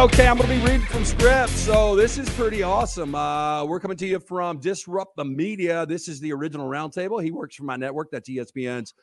Okay, 0.00 0.26
I'm 0.26 0.36
going 0.38 0.48
to 0.48 0.56
be 0.56 0.62
reading 0.62 0.86
from 0.86 1.04
scripts. 1.04 1.52
So 1.52 1.94
this 1.94 2.16
is 2.16 2.26
pretty 2.30 2.62
awesome. 2.62 3.14
Uh, 3.14 3.66
we're 3.66 3.80
coming 3.80 3.98
to 3.98 4.06
you 4.06 4.18
from 4.18 4.58
Disrupt 4.58 5.14
the 5.14 5.26
Media. 5.26 5.84
This 5.84 6.08
is 6.08 6.20
the 6.20 6.32
original 6.32 6.70
roundtable. 6.70 7.22
He 7.22 7.30
works 7.30 7.56
for 7.56 7.64
my 7.64 7.76
network. 7.76 8.10
That's 8.10 8.26
ESPN's 8.26 8.94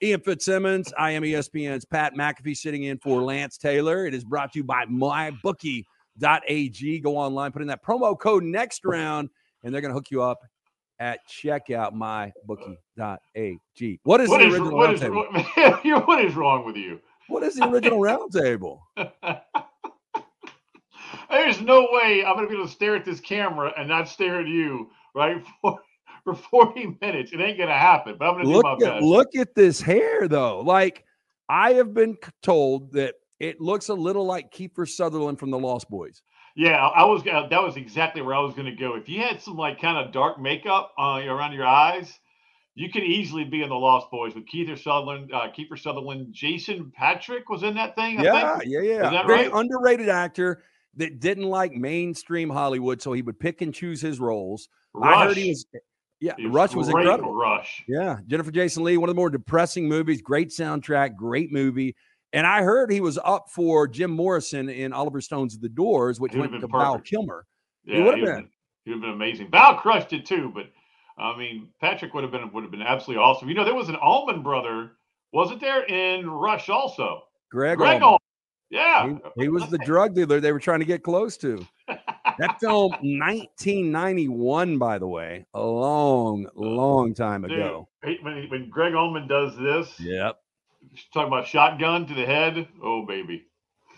Ian 0.00 0.20
Fitzsimmons. 0.20 0.92
I 0.96 1.10
am 1.10 1.24
ESPN's 1.24 1.84
Pat 1.84 2.14
McAfee 2.14 2.56
sitting 2.56 2.84
in 2.84 2.98
for 2.98 3.20
Lance 3.20 3.58
Taylor. 3.58 4.06
It 4.06 4.14
is 4.14 4.22
brought 4.22 4.52
to 4.52 4.60
you 4.60 4.64
by 4.64 4.84
MyBookie.ag. 4.84 7.00
Go 7.00 7.16
online, 7.16 7.50
put 7.50 7.62
in 7.62 7.66
that 7.66 7.84
promo 7.84 8.16
code 8.16 8.44
next 8.44 8.84
round, 8.84 9.30
and 9.64 9.74
they're 9.74 9.82
going 9.82 9.90
to 9.90 9.96
hook 9.96 10.12
you 10.12 10.22
up 10.22 10.38
at 11.00 11.18
checkout 11.28 11.94
mybookie.ag. 11.94 14.00
What 14.04 14.20
is 14.20 14.28
What 14.28 14.38
the 14.38 14.46
is, 14.46 14.52
original 14.52 14.76
what, 14.76 14.94
is, 14.94 15.00
roundtable? 15.00 16.04
what 16.06 16.24
is 16.24 16.36
wrong 16.36 16.64
with 16.64 16.76
you? 16.76 17.00
What 17.26 17.42
is 17.42 17.56
the 17.56 17.68
original 17.68 17.98
roundtable? 17.98 18.78
There's 21.30 21.60
no 21.60 21.88
way 21.92 22.24
I'm 22.24 22.34
going 22.36 22.46
to 22.46 22.50
be 22.50 22.56
able 22.56 22.66
to 22.66 22.72
stare 22.72 22.96
at 22.96 23.04
this 23.04 23.20
camera 23.20 23.72
and 23.76 23.88
not 23.88 24.08
stare 24.08 24.40
at 24.40 24.46
you, 24.48 24.90
right? 25.14 25.44
For, 25.62 25.78
for 26.24 26.34
40 26.34 26.96
minutes. 27.02 27.32
It 27.32 27.40
ain't 27.40 27.58
going 27.58 27.68
to 27.68 27.74
happen, 27.74 28.16
but 28.18 28.24
I'm 28.26 28.34
going 28.34 28.46
to 28.46 28.50
do 28.50 28.56
Look 28.56 28.64
my 28.64 28.72
at 28.72 28.78
best. 28.94 29.02
look 29.04 29.28
at 29.36 29.54
this 29.54 29.78
hair 29.78 30.26
though. 30.26 30.60
Like 30.60 31.04
I 31.50 31.74
have 31.74 31.92
been 31.92 32.16
told 32.42 32.92
that 32.92 33.16
it 33.40 33.60
looks 33.60 33.90
a 33.90 33.94
little 33.94 34.24
like 34.24 34.50
Kiefer 34.50 34.88
Sutherland 34.88 35.38
from 35.38 35.50
the 35.50 35.58
Lost 35.58 35.90
Boys. 35.90 36.22
Yeah, 36.56 36.78
I 36.86 37.04
was 37.04 37.22
gonna- 37.22 37.48
that 37.50 37.62
was 37.62 37.76
exactly 37.76 38.22
where 38.22 38.34
I 38.34 38.38
was 38.40 38.54
going 38.54 38.66
to 38.66 38.76
go. 38.76 38.94
If 38.94 39.06
you 39.06 39.20
had 39.20 39.42
some 39.42 39.56
like 39.56 39.80
kind 39.82 39.98
of 39.98 40.12
dark 40.14 40.40
makeup 40.40 40.92
uh, 40.98 41.20
around 41.26 41.52
your 41.52 41.66
eyes, 41.66 42.18
you 42.74 42.90
could 42.90 43.04
easily 43.04 43.44
be 43.44 43.62
in 43.62 43.68
the 43.68 43.74
Lost 43.74 44.10
Boys 44.10 44.34
with 44.34 44.46
Keith 44.46 44.68
Sutherland, 44.80 45.30
uh, 45.30 45.48
Kiefer 45.54 45.78
Sutherland, 45.78 46.28
Jason 46.32 46.90
Patric 46.96 47.50
was 47.50 47.62
in 47.64 47.74
that 47.74 47.96
thing. 47.96 48.18
I 48.18 48.22
Yeah, 48.22 48.58
think. 48.58 48.70
yeah, 48.72 48.80
yeah. 48.80 49.04
Is 49.06 49.10
that 49.10 49.26
Very 49.26 49.48
right? 49.48 49.50
underrated 49.52 50.08
actor 50.08 50.62
that 50.96 51.20
didn't 51.20 51.48
like 51.48 51.72
mainstream 51.72 52.50
Hollywood, 52.50 53.02
so 53.02 53.12
he 53.12 53.22
would 53.22 53.38
pick 53.38 53.62
and 53.62 53.74
choose 53.74 54.00
his 54.00 54.20
roles. 54.20 54.68
I 55.00 55.26
heard 55.26 55.36
he 55.36 55.50
was 55.50 55.66
yeah, 56.20 56.32
Rush 56.46 56.74
was 56.74 56.88
incredible. 56.88 57.34
Rush. 57.34 57.84
Yeah, 57.86 58.18
Jennifer 58.26 58.50
Jason 58.50 58.82
Lee, 58.84 58.96
one 58.96 59.10
of 59.10 59.14
the 59.14 59.20
more 59.20 59.28
depressing 59.28 59.86
movies, 59.88 60.22
great 60.22 60.48
soundtrack, 60.48 61.16
great 61.16 61.52
movie. 61.52 61.94
And 62.32 62.46
I 62.46 62.62
heard 62.62 62.90
he 62.90 63.00
was 63.00 63.18
up 63.24 63.50
for 63.50 63.86
Jim 63.86 64.10
Morrison 64.10 64.68
in 64.68 64.92
Oliver 64.92 65.20
Stone's 65.20 65.58
The 65.58 65.68
Doors, 65.68 66.20
which 66.20 66.34
went 66.34 66.52
to 66.58 66.66
Val. 66.66 66.98
Kilmer. 67.00 67.46
Yeah, 67.84 67.96
he 67.96 68.02
would've 68.02 68.24
been. 68.24 68.48
He 68.84 68.90
would 68.90 68.96
have 68.96 69.02
been 69.02 69.10
amazing. 69.10 69.50
Val 69.50 69.76
crushed 69.76 70.12
it 70.12 70.24
too, 70.24 70.50
but 70.54 70.64
I 71.18 71.36
mean, 71.36 71.68
Patric 71.80 72.14
would 72.14 72.24
have 72.24 72.32
been 72.32 72.50
would 72.52 72.62
have 72.62 72.70
been 72.70 72.82
absolutely 72.82 73.22
awesome. 73.22 73.48
You 73.48 73.54
know, 73.54 73.64
there 73.64 73.74
was 73.74 73.88
an 73.88 73.96
Allman 73.96 74.42
brother, 74.42 74.92
wasn't 75.32 75.60
there, 75.60 75.84
in 75.84 76.28
Rush 76.28 76.70
also? 76.70 77.24
Greg, 77.50 77.76
Gregg 77.76 78.02
Allman. 78.02 78.18
Yeah. 78.74 79.14
He, 79.36 79.42
he 79.44 79.48
was 79.48 79.68
the 79.70 79.78
drug 79.78 80.14
dealer 80.14 80.40
they 80.40 80.52
were 80.52 80.58
trying 80.60 80.80
to 80.80 80.84
get 80.84 81.02
close 81.02 81.36
to. 81.38 81.64
That 81.86 82.56
film, 82.60 82.92
1991, 83.02 84.78
by 84.78 84.98
the 84.98 85.06
way, 85.06 85.46
a 85.54 85.62
long, 85.62 86.46
uh, 86.46 86.50
long 86.60 87.14
time 87.14 87.42
Dude, 87.42 87.52
ago. 87.52 87.88
he- 88.04 88.18
when, 88.22 88.48
when 88.50 88.68
Gregg 88.70 88.94
Allman 88.94 89.28
does 89.28 89.56
this, 89.56 89.98
Yep. 90.00 90.36
talking 91.12 91.28
about 91.28 91.46
shotgun 91.46 92.06
to 92.06 92.14
the 92.14 92.26
head. 92.26 92.66
Oh 92.82 93.04
baby. 93.06 93.44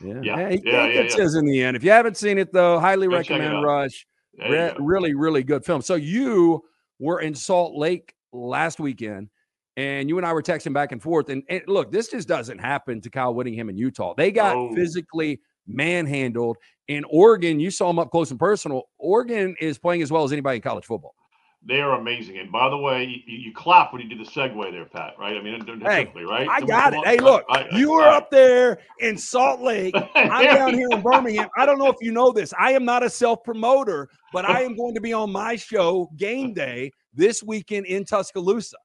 Yeah. 0.02 0.20
Yeah, 0.22 0.36
Yeah. 0.38 0.50
He, 0.50 0.62
yeah, 0.64 0.86
yeah, 0.86 1.02
yeah. 1.16 1.38
in 1.38 1.46
the 1.46 1.62
end. 1.62 1.76
If 1.76 1.82
you 1.84 1.90
haven't 1.90 2.16
seen 2.16 2.38
it, 2.38 2.52
though, 2.52 2.78
highly 2.78 3.06
Go 3.08 3.14
recommend. 3.16 3.62
Rush. 3.64 4.06
Re- 4.38 4.74
really, 4.78 5.14
really 5.14 5.42
good 5.42 5.64
film. 5.64 5.80
So 5.80 5.94
you 5.94 6.62
were 6.98 7.20
in 7.20 7.34
Salt 7.34 7.74
Lake 7.74 8.14
last 8.32 8.78
weekend, 8.78 9.30
and 9.76 10.08
you 10.08 10.16
and 10.18 10.26
I 10.26 10.32
were 10.32 10.42
texting 10.42 10.72
back 10.72 10.92
and 10.92 11.02
forth. 11.02 11.28
And, 11.28 11.42
and 11.48 11.62
look, 11.66 11.92
this 11.92 12.08
just 12.08 12.26
doesn't 12.28 12.58
happen 12.58 13.00
to 13.02 13.10
Kyle 13.10 13.34
Whittingham 13.34 13.68
in 13.68 13.76
Utah. 13.76 14.14
They 14.16 14.30
got 14.32 14.56
No. 14.56 14.74
physically 14.74 15.40
manhandled. 15.66 16.56
In 16.88 17.04
Oregon, 17.10 17.58
you 17.60 17.70
saw 17.70 17.88
them 17.88 17.98
up 17.98 18.10
close 18.10 18.30
and 18.30 18.38
personal. 18.40 18.84
Oregon 18.98 19.54
is 19.60 19.78
playing 19.78 20.02
as 20.02 20.10
well 20.12 20.24
as 20.24 20.32
anybody 20.32 20.56
in 20.56 20.62
college 20.62 20.84
football. 20.84 21.14
They 21.68 21.80
are 21.80 21.98
amazing. 21.98 22.38
And 22.38 22.52
by 22.52 22.70
the 22.70 22.76
way, 22.76 23.04
you, 23.26 23.38
you 23.38 23.52
clap 23.52 23.92
when 23.92 24.00
you 24.00 24.08
do 24.08 24.16
the 24.22 24.30
segue 24.30 24.70
there, 24.70 24.84
Pat. 24.84 25.14
Right? 25.18 25.36
I 25.36 25.42
mean, 25.42 25.60
Hey, 25.82 26.08
right? 26.24 26.46
I 26.48 26.60
got 26.60 26.94
it. 26.94 27.04
Hey, 27.04 27.18
look, 27.18 27.44
I- 27.50 27.62
I- 27.72 27.76
you 27.76 27.90
were 27.90 28.04
I- 28.04 28.18
up 28.18 28.30
there 28.30 28.78
in 29.00 29.18
Salt 29.18 29.60
Lake. 29.60 29.92
I'm 30.14 30.44
down 30.44 30.74
here 30.74 30.86
in 30.92 31.02
Birmingham. 31.02 31.48
I 31.56 31.66
don't 31.66 31.78
know 31.78 31.88
if 31.88 31.96
you 32.00 32.12
know 32.12 32.30
this. 32.30 32.54
I 32.56 32.70
am 32.72 32.84
not 32.84 33.02
a 33.02 33.10
self 33.10 33.42
promoter, 33.42 34.08
but 34.32 34.44
I 34.44 34.62
am 34.62 34.76
going 34.76 34.94
to 34.94 35.00
be 35.00 35.12
on 35.12 35.32
my 35.32 35.56
show 35.56 36.08
game 36.16 36.54
day 36.54 36.92
this 37.12 37.42
weekend 37.42 37.86
in 37.86 38.04
Tuscaloosa. 38.04 38.76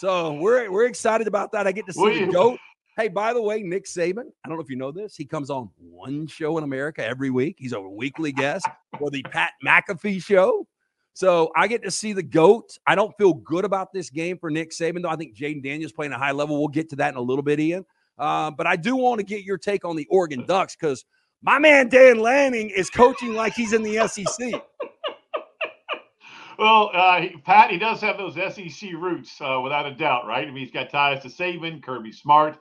So 0.00 0.32
we're 0.32 0.70
we're 0.70 0.86
excited 0.86 1.26
about 1.26 1.52
that. 1.52 1.66
I 1.66 1.72
get 1.72 1.84
to 1.84 1.92
see 1.92 2.24
the 2.24 2.32
goat. 2.32 2.58
Hey, 2.96 3.08
by 3.08 3.34
the 3.34 3.42
way, 3.42 3.62
Nick 3.62 3.84
Saban. 3.84 4.30
I 4.42 4.48
don't 4.48 4.56
know 4.56 4.62
if 4.62 4.70
you 4.70 4.76
know 4.76 4.90
this. 4.90 5.14
He 5.14 5.26
comes 5.26 5.50
on 5.50 5.68
one 5.78 6.26
show 6.26 6.56
in 6.56 6.64
America 6.64 7.04
every 7.04 7.28
week. 7.28 7.56
He's 7.58 7.74
a 7.74 7.80
weekly 7.82 8.32
guest 8.32 8.66
for 8.98 9.10
the 9.10 9.22
Pat 9.24 9.52
McAfee 9.62 10.24
show. 10.24 10.66
So 11.12 11.52
I 11.54 11.68
get 11.68 11.82
to 11.82 11.90
see 11.90 12.14
the 12.14 12.22
GOAT. 12.22 12.78
I 12.86 12.94
don't 12.94 13.14
feel 13.18 13.34
good 13.34 13.66
about 13.66 13.92
this 13.92 14.08
game 14.08 14.38
for 14.38 14.50
Nick 14.50 14.70
Saban, 14.70 15.02
though. 15.02 15.10
I 15.10 15.16
think 15.16 15.36
Jayden 15.36 15.62
Daniels 15.62 15.92
playing 15.92 16.12
a 16.12 16.18
high 16.18 16.32
level. 16.32 16.58
We'll 16.58 16.68
get 16.68 16.88
to 16.90 16.96
that 16.96 17.12
in 17.12 17.18
a 17.18 17.22
little 17.22 17.42
bit, 17.42 17.60
Ian. 17.60 17.84
Uh, 18.16 18.50
but 18.52 18.66
I 18.66 18.76
do 18.76 18.96
want 18.96 19.18
to 19.18 19.24
get 19.26 19.44
your 19.44 19.58
take 19.58 19.84
on 19.84 19.96
the 19.96 20.06
Oregon 20.10 20.46
Ducks 20.46 20.74
because 20.80 21.04
my 21.42 21.58
man 21.58 21.90
Dan 21.90 22.20
Lanning 22.20 22.70
is 22.70 22.88
coaching 22.88 23.34
like 23.34 23.52
he's 23.52 23.74
in 23.74 23.82
the 23.82 24.08
SEC. 24.08 24.62
Well, 26.60 26.90
uh, 26.92 27.22
Pat, 27.46 27.70
he 27.70 27.78
does 27.78 28.02
have 28.02 28.18
those 28.18 28.34
SEC 28.34 28.92
roots, 28.92 29.40
uh, 29.40 29.62
without 29.64 29.86
a 29.86 29.94
doubt, 29.94 30.26
right? 30.26 30.46
I 30.46 30.50
mean, 30.50 30.58
he's 30.62 30.70
got 30.74 30.90
ties 30.90 31.22
to 31.22 31.30
Saban, 31.30 31.82
Kirby 31.82 32.12
Smart, 32.12 32.58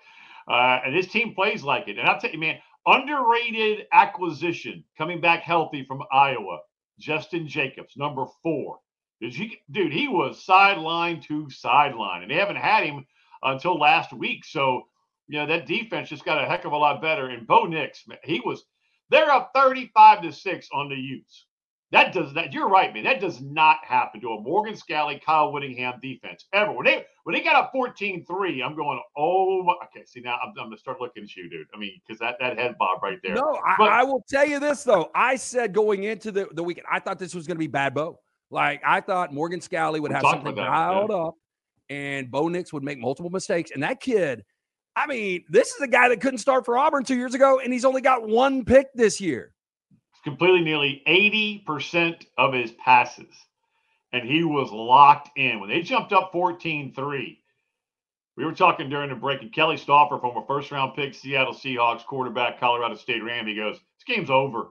uh, 0.50 0.80
and 0.86 0.96
his 0.96 1.10
team 1.10 1.36
plays 1.36 1.64
like 1.64 1.90
it. 1.90 2.00
And 2.00 2.08
I'll 2.08 2.18
tell 2.18 2.32
you, 2.32 2.40
man, 2.40 2.60
underrated 2.88 3.88
acquisition 3.92 4.86
coming 4.98 5.20
back 5.20 5.44
healthy 5.44 5.84
from 5.84 6.02
Iowa, 6.14 6.60
Jestin 7.02 7.46
Jacobs, 7.46 7.98
number 7.98 8.26
four. 8.42 8.80
Did 9.22 9.38
you, 9.38 9.52
dude? 9.70 9.92
He 9.92 10.08
was 10.08 10.46
sideline 10.46 11.22
to 11.24 11.50
sideline, 11.50 12.24
and 12.24 12.31
they 12.31 12.38
haven't 12.38 12.56
had 12.56 12.86
him 12.86 13.06
until 13.44 13.78
last 13.78 14.14
week. 14.14 14.46
So, 14.46 14.84
you 15.28 15.40
know, 15.40 15.48
that 15.48 15.68
defense 15.68 16.10
just 16.10 16.26
got 16.26 16.42
a 16.42 16.48
heck 16.48 16.66
of 16.66 16.72
a 16.72 16.78
lot 16.78 17.02
better. 17.02 17.28
And 17.28 17.46
Bo 17.46 17.66
Nix, 17.66 18.08
man, 18.08 18.20
he 18.24 18.42
was. 18.46 18.64
They're 19.12 19.31
up 19.31 19.52
thirty-five 19.54 20.22
to 20.24 20.31
six 20.31 20.70
on 20.74 20.90
the 20.90 20.96
Utes. 20.96 21.48
That 21.92 22.14
does 22.14 22.34
that. 22.36 22.54
You're 22.54 22.70
right, 22.70 22.94
man. 22.94 23.04
That 23.04 23.20
does 23.20 23.42
not 23.42 23.78
happen 23.84 24.22
to 24.22 24.30
a 24.30 24.42
Morgan 24.42 24.76
Scalley, 24.76 25.20
Kyle 25.24 25.52
Whittingham 25.52 26.00
defense 26.02 26.46
ever. 26.54 26.72
When 26.72 26.86
they 26.86 27.06
when 27.24 27.34
they 27.34 27.42
got 27.42 27.56
up 27.56 27.72
14-3, 27.74 28.64
I'm 28.64 28.76
going, 28.76 29.02
oh 29.18 29.64
my 29.64 29.74
okay. 29.86 30.06
See 30.06 30.20
now 30.20 30.38
I'm, 30.44 30.50
I'm 30.50 30.68
gonna 30.68 30.78
start 30.78 31.02
looking 31.02 31.24
at 31.24 31.36
you, 31.36 31.50
dude. 31.50 31.66
I 31.74 31.80
mean, 31.80 32.00
because 32.06 32.20
that 32.20 32.36
that 32.40 32.60
head 32.60 32.76
bob 32.78 33.02
right 33.02 33.18
there. 33.24 33.34
No, 33.34 33.58
I, 33.66 33.76
But- 33.78 33.92
I 33.92 34.04
will 34.04 34.24
tell 34.30 34.46
you 34.46 34.60
this 34.60 34.84
though. 34.84 35.10
I 35.16 35.36
said 35.36 35.74
going 35.74 36.04
into 36.04 36.32
the, 36.32 36.48
the 36.54 36.64
weekend, 36.64 36.86
I 36.92 37.00
thought 37.00 37.18
this 37.18 37.34
was 37.34 37.48
going 37.48 37.58
to 37.58 37.60
be 37.60 37.68
bad 37.68 37.96
Bo. 37.96 38.20
Like 38.52 38.82
I 38.86 39.02
thought 39.02 39.34
Morgan 39.34 39.60
Scalley 39.60 40.00
would 40.00 40.12
have 40.12 40.22
something 40.22 40.56
that, 40.56 40.62
yeah. 40.62 41.00
up, 41.00 41.36
and 41.90 42.30
Bo 42.30 42.50
Nix 42.50 42.72
would 42.72 42.84
make 42.84 43.00
multiple 43.00 43.32
mistakes. 43.32 43.72
And 43.72 43.82
that 43.82 44.00
kid, 44.00 44.44
I 44.96 45.08
mean, 45.08 45.44
this 45.50 45.70
is 45.74 45.82
a 45.82 45.88
guy 45.88 46.10
that 46.10 46.22
couldn't 46.22 46.40
start 46.40 46.66
for 46.66 46.78
Auburn 46.78 47.04
two 47.04 47.16
years 47.16 47.34
ago, 47.34 47.60
and 47.60 47.74
he's 47.74 47.86
only 47.86 48.02
got 48.02 48.28
one 48.28 48.64
pick 48.64 48.88
this 48.94 49.20
year. 49.20 49.54
Completed 50.24 50.63
nearly 50.63 51.02
80% 51.07 52.25
of 52.38 52.53
his 52.53 52.72
passes. 52.72 53.34
And 54.12 54.28
he 54.28 54.44
was 54.44 54.72
locked 54.72 55.38
in. 55.38 55.59
When 55.59 55.69
they 55.69 55.81
jumped 55.81 56.13
up 56.13 56.31
14 56.31 56.94
3, 56.94 57.40
we 58.40 58.46
were 58.46 58.53
talking 58.53 58.90
during 58.90 59.09
the 59.09 59.16
break, 59.16 59.41
and 59.41 59.53
Kelly 59.53 59.75
Stouffer, 59.75 60.19
former 60.19 60.46
first 60.47 60.72
round 60.72 60.96
pick, 60.96 61.13
Seattle 61.13 61.53
Seahawks 61.53 62.06
quarterback, 62.06 62.59
Colorado 62.59 62.96
State 62.96 63.24
Ram, 63.24 63.46
he 63.46 63.56
goes, 63.56 63.75
This 63.75 64.16
game's 64.16 64.30
over. 64.30 64.69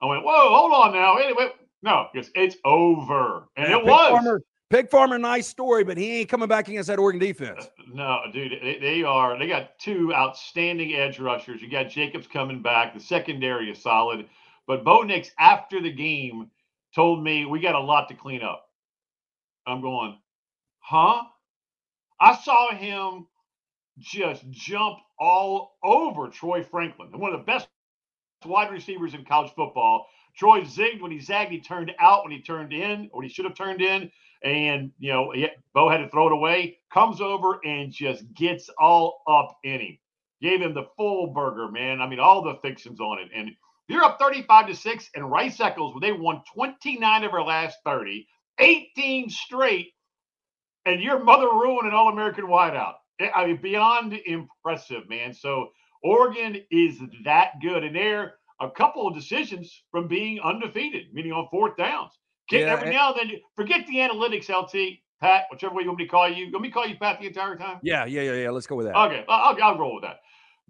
I 0.00 0.06
went, 0.06 0.24
Whoa, 0.24 0.48
hold 0.48 0.72
on 0.72 0.92
now. 0.92 1.16
Wait, 1.16 1.36
wait. 1.36 1.52
No, 1.82 2.08
because 2.12 2.30
it's 2.34 2.56
over. 2.64 3.48
And 3.56 3.68
Yeah, 3.68 3.76
it 3.76 3.80
Pig 3.80 3.88
was. 3.90 4.10
Farmer, 4.10 4.42
Pig 4.70 4.88
Farmer, 4.88 5.18
nice 5.18 5.46
story, 5.46 5.84
but 5.84 5.98
he 5.98 6.20
ain't 6.20 6.30
coming 6.30 6.48
back 6.48 6.66
against 6.68 6.88
that 6.88 6.98
Oregon 6.98 7.20
defense. 7.20 7.68
No, 7.94 8.22
dude, 8.32 8.52
they, 8.62 8.78
they 8.78 9.02
are. 9.02 9.38
They 9.38 9.46
got 9.46 9.78
two 9.78 10.14
outstanding 10.14 10.94
edge 10.94 11.18
rushers. 11.20 11.60
You 11.60 11.68
got 11.70 11.90
Jacobs 11.90 12.26
coming 12.26 12.62
back. 12.62 12.94
The 12.94 13.00
secondary 13.00 13.70
is 13.70 13.82
solid. 13.82 14.30
But 14.72 14.84
Bo 14.84 15.02
Nix, 15.02 15.30
after 15.38 15.82
the 15.82 15.92
game, 15.92 16.50
told 16.94 17.22
me 17.22 17.44
we 17.44 17.60
got 17.60 17.74
a 17.74 17.78
lot 17.78 18.08
to 18.08 18.14
clean 18.14 18.42
up. 18.42 18.64
I'm 19.66 19.82
going, 19.82 20.16
huh? 20.78 21.24
I 22.18 22.34
saw 22.36 22.74
him 22.74 23.26
just 23.98 24.50
jump 24.50 24.96
all 25.18 25.76
over 25.84 26.28
Troy 26.28 26.64
Franklin, 26.64 27.10
one 27.12 27.34
of 27.34 27.40
the 27.40 27.44
best 27.44 27.68
wide 28.46 28.72
receivers 28.72 29.12
in 29.12 29.26
college 29.26 29.52
football. 29.54 30.06
Troy 30.38 30.62
zigged 30.62 31.02
when 31.02 31.10
he 31.10 31.20
zagged. 31.20 31.52
He 31.52 31.60
turned 31.60 31.92
out 32.00 32.24
when 32.24 32.32
he 32.32 32.40
turned 32.40 32.72
in, 32.72 33.10
or 33.12 33.22
he 33.22 33.28
should 33.28 33.44
have 33.44 33.54
turned 33.54 33.82
in. 33.82 34.10
And, 34.42 34.90
you 34.98 35.12
know, 35.12 35.34
Bo 35.74 35.90
had 35.90 35.98
to 35.98 36.08
throw 36.08 36.28
it 36.28 36.32
away. 36.32 36.78
Comes 36.90 37.20
over 37.20 37.60
and 37.62 37.92
just 37.92 38.24
gets 38.32 38.70
all 38.80 39.22
up 39.28 39.58
in 39.64 39.80
him. 39.80 39.98
Gave 40.40 40.62
him 40.62 40.72
the 40.72 40.86
full 40.96 41.26
burger, 41.34 41.70
man. 41.70 42.00
I 42.00 42.08
mean, 42.08 42.20
all 42.20 42.40
the 42.40 42.54
fixings 42.62 43.00
on 43.00 43.18
it. 43.18 43.28
And 43.36 43.50
you're 43.88 44.02
up 44.04 44.18
35 44.18 44.68
to 44.68 44.74
6. 44.76 45.10
And 45.14 45.30
Rice 45.30 45.60
Eccles, 45.60 45.94
where 45.94 46.00
they 46.00 46.12
won 46.12 46.42
29 46.54 47.24
of 47.24 47.32
their 47.32 47.42
last 47.42 47.78
30, 47.84 48.26
18 48.58 49.30
straight. 49.30 49.88
And 50.84 51.00
your 51.02 51.22
mother 51.22 51.46
ruined 51.46 51.88
an 51.88 51.94
All 51.94 52.08
American 52.08 52.46
wideout. 52.46 52.94
Eh, 53.20 53.28
I 53.34 53.46
mean, 53.46 53.60
beyond 53.62 54.14
impressive, 54.26 55.08
man. 55.08 55.32
So 55.32 55.68
Oregon 56.02 56.60
is 56.70 56.98
that 57.24 57.52
good. 57.60 57.84
And 57.84 57.94
they're 57.94 58.34
a 58.60 58.70
couple 58.70 59.06
of 59.06 59.14
decisions 59.14 59.82
from 59.90 60.08
being 60.08 60.40
undefeated, 60.40 61.12
meaning 61.12 61.32
on 61.32 61.48
fourth 61.50 61.76
downs. 61.76 62.12
Get 62.48 62.62
Yeah, 62.62 62.72
every 62.72 62.88
and- 62.88 62.94
eh. 62.94 62.98
now 62.98 63.12
and 63.14 63.30
then, 63.30 63.40
forget 63.54 63.86
the 63.86 63.96
analytics, 63.96 64.48
LT, 64.50 65.02
Pat, 65.20 65.44
whichever 65.52 65.74
way 65.74 65.82
you 65.82 65.88
want 65.88 65.98
me 66.00 66.04
to 66.06 66.10
call 66.10 66.28
you. 66.28 66.50
Want 66.50 66.62
me 66.62 66.70
call 66.70 66.84
you 66.86 66.96
Pat 66.96 67.20
the 67.20 67.28
entire 67.28 67.56
time? 67.56 67.78
Yeah, 67.84 68.04
yeah, 68.06 68.22
yeah, 68.22 68.32
yeah. 68.34 68.50
Let's 68.50 68.66
go 68.66 68.74
with 68.74 68.86
that. 68.86 68.96
Okay, 68.96 69.24
I'll, 69.28 69.56
I'll 69.62 69.78
roll 69.78 69.94
with 69.94 70.02
that. 70.02 70.18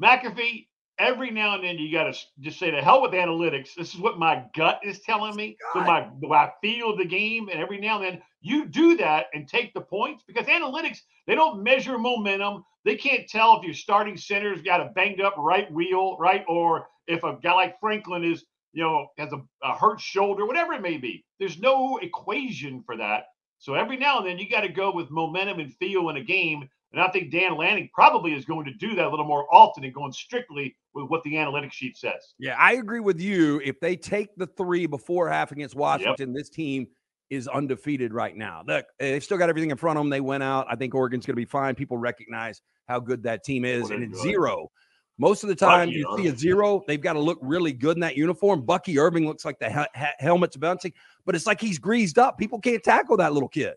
McAfee, 0.00 0.66
every 0.98 1.30
now 1.30 1.54
and 1.54 1.64
then 1.64 1.78
you 1.78 1.90
got 1.92 2.12
to 2.12 2.18
just 2.40 2.58
say 2.58 2.70
the 2.70 2.80
hell 2.82 3.02
with 3.02 3.12
analytics. 3.12 3.74
This 3.76 3.94
is 3.94 4.00
what 4.00 4.18
my 4.18 4.44
gut 4.54 4.80
is 4.82 5.00
telling 5.00 5.36
me. 5.36 5.56
So 5.72 5.80
my 5.80 6.02
what 6.20 6.36
I 6.36 6.52
feel 6.60 6.96
the 6.96 7.04
game, 7.04 7.48
and 7.48 7.60
every 7.60 7.78
now 7.78 8.00
and 8.00 8.04
then 8.04 8.22
you 8.40 8.66
do 8.66 8.96
that 8.98 9.26
and 9.34 9.48
take 9.48 9.74
the 9.74 9.80
points 9.80 10.24
because 10.26 10.46
analytics 10.46 10.98
they 11.26 11.34
don't 11.34 11.62
measure 11.62 11.98
momentum. 11.98 12.64
They 12.84 12.96
can't 12.96 13.28
tell 13.28 13.58
if 13.58 13.64
your 13.64 13.74
starting 13.74 14.16
center's 14.16 14.62
got 14.62 14.80
a 14.80 14.90
banged 14.94 15.20
up 15.20 15.34
right 15.38 15.70
wheel, 15.72 16.16
right, 16.18 16.44
or 16.48 16.88
if 17.06 17.22
a 17.24 17.38
guy 17.42 17.52
like 17.52 17.80
Franklin 17.80 18.24
is 18.24 18.44
you 18.72 18.82
know 18.82 19.08
has 19.18 19.32
a, 19.32 19.42
a 19.62 19.76
hurt 19.76 20.00
shoulder, 20.00 20.46
whatever 20.46 20.72
it 20.72 20.82
may 20.82 20.98
be. 20.98 21.24
There's 21.38 21.58
no 21.58 21.98
equation 21.98 22.82
for 22.84 22.96
that. 22.96 23.24
So 23.58 23.74
every 23.74 23.96
now 23.96 24.18
and 24.18 24.26
then 24.26 24.38
you 24.38 24.50
got 24.50 24.62
to 24.62 24.68
go 24.68 24.92
with 24.92 25.10
momentum 25.10 25.60
and 25.60 25.72
feel 25.74 26.08
in 26.08 26.16
a 26.16 26.24
game. 26.24 26.68
And 26.92 27.00
I 27.00 27.08
think 27.10 27.30
Dan 27.30 27.56
Lanning 27.56 27.88
probably 27.94 28.34
is 28.34 28.44
going 28.44 28.66
to 28.66 28.72
do 28.74 28.94
that 28.94 29.06
a 29.06 29.08
little 29.08 29.24
more 29.24 29.46
often 29.52 29.82
and 29.84 29.94
going 29.94 30.12
strictly 30.12 30.76
with 30.94 31.08
what 31.08 31.22
the 31.22 31.34
analytics 31.34 31.72
sheet 31.72 31.96
says. 31.96 32.34
Yeah, 32.38 32.54
I 32.58 32.74
agree 32.74 33.00
with 33.00 33.20
you. 33.20 33.60
If 33.64 33.80
they 33.80 33.96
take 33.96 34.28
the 34.36 34.46
three 34.46 34.86
before 34.86 35.28
half 35.30 35.52
against 35.52 35.74
Washington, 35.74 36.32
this 36.34 36.50
team 36.50 36.86
is 37.30 37.48
undefeated 37.48 38.12
right 38.12 38.36
now. 38.36 38.62
Look, 38.66 38.84
they've 38.98 39.24
still 39.24 39.38
got 39.38 39.48
everything 39.48 39.70
in 39.70 39.78
front 39.78 39.96
of 39.96 40.02
them. 40.04 40.10
They 40.10 40.20
went 40.20 40.42
out. 40.42 40.66
I 40.68 40.76
think 40.76 40.94
Oregon's 40.94 41.24
going 41.24 41.32
to 41.34 41.40
be 41.40 41.46
fine. 41.46 41.74
People 41.74 41.96
recognize 41.96 42.60
how 42.88 43.00
good 43.00 43.22
that 43.22 43.42
team 43.42 43.64
is. 43.64 43.84
Well, 43.84 43.92
and 43.92 44.04
it's 44.04 44.12
good. 44.12 44.22
zero. 44.22 44.70
Most 45.18 45.42
of 45.42 45.48
the 45.48 45.54
time, 45.54 45.88
Bucky 45.88 45.98
you 45.98 46.16
see 46.18 46.26
a 46.26 46.36
zero. 46.36 46.82
They've 46.86 47.00
got 47.00 47.14
to 47.14 47.20
look 47.20 47.38
really 47.40 47.72
good 47.72 47.96
in 47.96 48.00
that 48.00 48.16
uniform. 48.16 48.62
Bucky 48.66 48.98
Irving 48.98 49.26
looks 49.26 49.44
like 49.44 49.58
the 49.58 49.70
he- 49.70 49.98
he- 50.00 50.06
helmet's 50.18 50.56
bouncing, 50.56 50.92
but 51.24 51.34
it's 51.34 51.46
like 51.46 51.60
he's 51.60 51.78
greased 51.78 52.18
up. 52.18 52.36
People 52.36 52.58
can't 52.58 52.82
tackle 52.82 53.16
that 53.18 53.32
little 53.32 53.48
kid. 53.48 53.74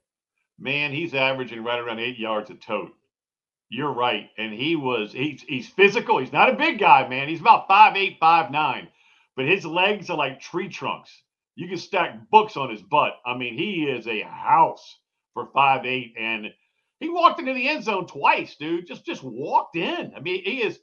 Man, 0.58 0.92
he's 0.92 1.14
averaging 1.14 1.64
right 1.64 1.80
around 1.80 2.00
eight 2.00 2.18
yards 2.18 2.50
a 2.50 2.56
tote. 2.56 2.94
You're 3.70 3.94
right. 3.94 4.30
And 4.38 4.54
he 4.54 4.76
was 4.76 5.12
he's 5.12 5.42
he's 5.42 5.68
physical. 5.68 6.20
He's 6.20 6.34
not 6.34 6.50
a 6.50 6.56
big 6.58 6.80
guy, 6.80 7.08
man. 7.08 7.28
He's 7.28 7.42
about 7.42 7.68
five 7.68 7.96
eight, 7.96 8.18
five 8.20 8.52
nine. 8.52 8.88
But 9.36 9.48
his 9.48 9.66
legs 9.66 10.10
are 10.10 10.18
like 10.18 10.40
tree 10.40 10.70
trunks. 10.70 11.12
You 11.56 11.68
can 11.68 11.78
stack 11.78 12.30
books 12.30 12.58
on 12.58 12.70
his 12.70 12.82
butt. 12.82 13.14
I 13.26 13.36
mean, 13.38 13.58
he 13.58 13.86
is 13.86 14.08
a 14.08 14.22
house 14.22 15.00
for 15.34 15.48
five 15.54 15.86
eight. 15.86 16.14
And 16.18 16.48
he 17.00 17.10
walked 17.10 17.40
into 17.40 17.54
the 17.54 17.68
end 17.68 17.84
zone 17.84 18.08
twice, 18.08 18.56
dude. 18.56 18.88
Just 18.88 19.06
just 19.06 19.24
walked 19.24 19.76
in. 19.76 20.14
I 20.16 20.20
mean, 20.20 20.44
he 20.44 20.62
is 20.62 20.80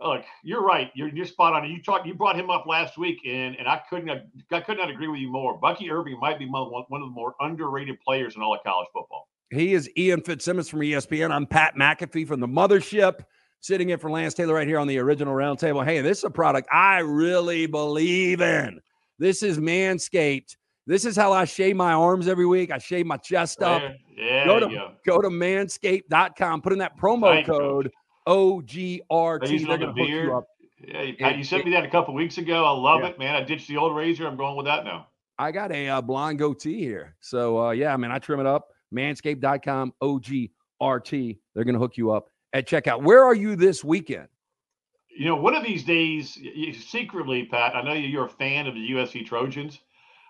look, 0.00 0.24
you're 0.42 0.64
right. 0.64 0.90
You're 0.94 1.08
you're 1.08 1.26
spot 1.26 1.52
on. 1.52 1.70
You 1.70 1.82
talked 1.82 2.06
you 2.06 2.14
brought 2.14 2.38
him 2.38 2.50
up 2.50 2.66
last 2.66 2.98
week, 2.98 3.18
and 3.26 3.56
and 3.56 3.68
I 3.68 3.82
couldn't 3.90 4.10
I 4.50 4.60
could 4.60 4.78
not 4.78 4.90
agree 4.90 5.08
with 5.08 5.20
you 5.20 5.30
more. 5.30 5.58
Bucky 5.58 5.90
Irving 5.90 6.18
might 6.20 6.38
be 6.38 6.46
one, 6.46 6.68
one 6.88 7.02
of 7.02 7.08
the 7.08 7.14
more 7.14 7.34
underrated 7.40 8.00
players 8.00 8.36
in 8.36 8.42
all 8.42 8.54
of 8.54 8.64
college 8.64 8.88
football. 8.92 9.28
He 9.50 9.74
is 9.74 9.88
Ian 9.96 10.22
Fitzsimmons 10.22 10.68
from 10.68 10.80
ESPN. 10.80 11.30
I'm 11.30 11.46
Pat 11.46 11.76
McAfee 11.76 12.26
from 12.26 12.40
the 12.40 12.48
mothership, 12.48 13.20
sitting 13.60 13.90
in 13.90 13.98
for 13.98 14.10
Lance 14.10 14.34
Taylor 14.34 14.54
right 14.54 14.66
here 14.66 14.78
on 14.78 14.88
the 14.88 14.98
original 14.98 15.34
roundtable. 15.34 15.84
Hey, 15.84 16.00
this 16.00 16.18
is 16.18 16.24
a 16.24 16.30
product 16.30 16.68
I 16.72 16.98
really 16.98 17.66
believe 17.66 18.40
in. 18.40 18.80
This 19.18 19.42
is 19.42 19.58
Manscaped. 19.58 20.56
This 20.88 21.04
is 21.04 21.16
how 21.16 21.32
I 21.32 21.44
shave 21.44 21.76
my 21.76 21.92
arms 21.92 22.28
every 22.28 22.46
week. 22.46 22.70
I 22.70 22.78
shave 22.78 23.06
my 23.06 23.16
chest 23.16 23.62
up. 23.62 23.82
There, 23.82 23.96
yeah, 24.16 24.44
Go 24.46 24.60
to- 24.60 24.68
you 24.68 24.76
go. 24.78 24.92
Go 25.06 25.22
to 25.22 25.28
manscaped.com, 25.28 26.62
put 26.62 26.72
in 26.72 26.78
that 26.80 26.98
promo 26.98 27.32
Thank 27.34 27.46
code 27.46 27.90
They 28.26 28.32
OGRT. 28.32 29.62
it 29.62 29.66
They're 29.66 29.78
going 29.78 29.80
to 29.80 29.86
hook 30.02 30.08
you 30.08 30.36
up. 30.36 30.44
Yeah, 30.86 31.02
you, 31.02 31.14
It- 31.18 31.36
you 31.38 31.44
sent 31.44 31.64
me 31.64 31.70
that 31.72 31.84
a 31.84 31.88
couple 31.90 32.14
weeks 32.14 32.38
ago. 32.38 32.64
I 32.64 32.70
love 32.70 33.00
Yeah. 33.02 33.08
it, 33.10 33.18
man. 33.18 33.34
I 33.36 33.42
ditched 33.42 33.68
the 33.68 33.76
old 33.76 33.96
razor. 33.96 34.26
I'm 34.26 34.36
going 34.36 34.56
with 34.56 34.66
that 34.66 34.84
now. 34.84 35.06
I 35.38 35.50
got 35.52 35.70
a 35.72 35.88
uh, 35.88 36.00
blonde 36.00 36.38
goatee 36.38 36.78
here. 36.80 37.14
So, 37.20 37.66
uh, 37.66 37.70
yeah, 37.70 37.96
mean, 37.96 38.10
I 38.10 38.18
trim 38.18 38.40
it 38.40 38.46
up. 38.46 38.68
Manscaped.com, 38.94 39.92
OGRT. 40.02 41.38
They're 41.54 41.64
going 41.64 41.74
to 41.74 41.80
hook 41.80 41.96
you 41.96 42.12
up 42.12 42.28
at 42.52 42.68
checkout. 42.68 43.02
Where 43.02 43.24
are 43.24 43.34
you 43.34 43.56
this 43.56 43.84
weekend? 43.84 44.28
You 45.08 45.26
know, 45.26 45.36
one 45.36 45.54
of 45.54 45.64
these 45.64 45.82
days, 45.84 46.36
you, 46.36 46.74
secretly, 46.74 47.46
Pat, 47.46 47.74
I 47.74 47.82
know 47.82 47.94
you're 47.94 48.26
a 48.26 48.30
fan 48.30 48.66
of 48.66 48.74
the 48.74 48.90
USC 48.90 49.24
Trojans. 49.26 49.80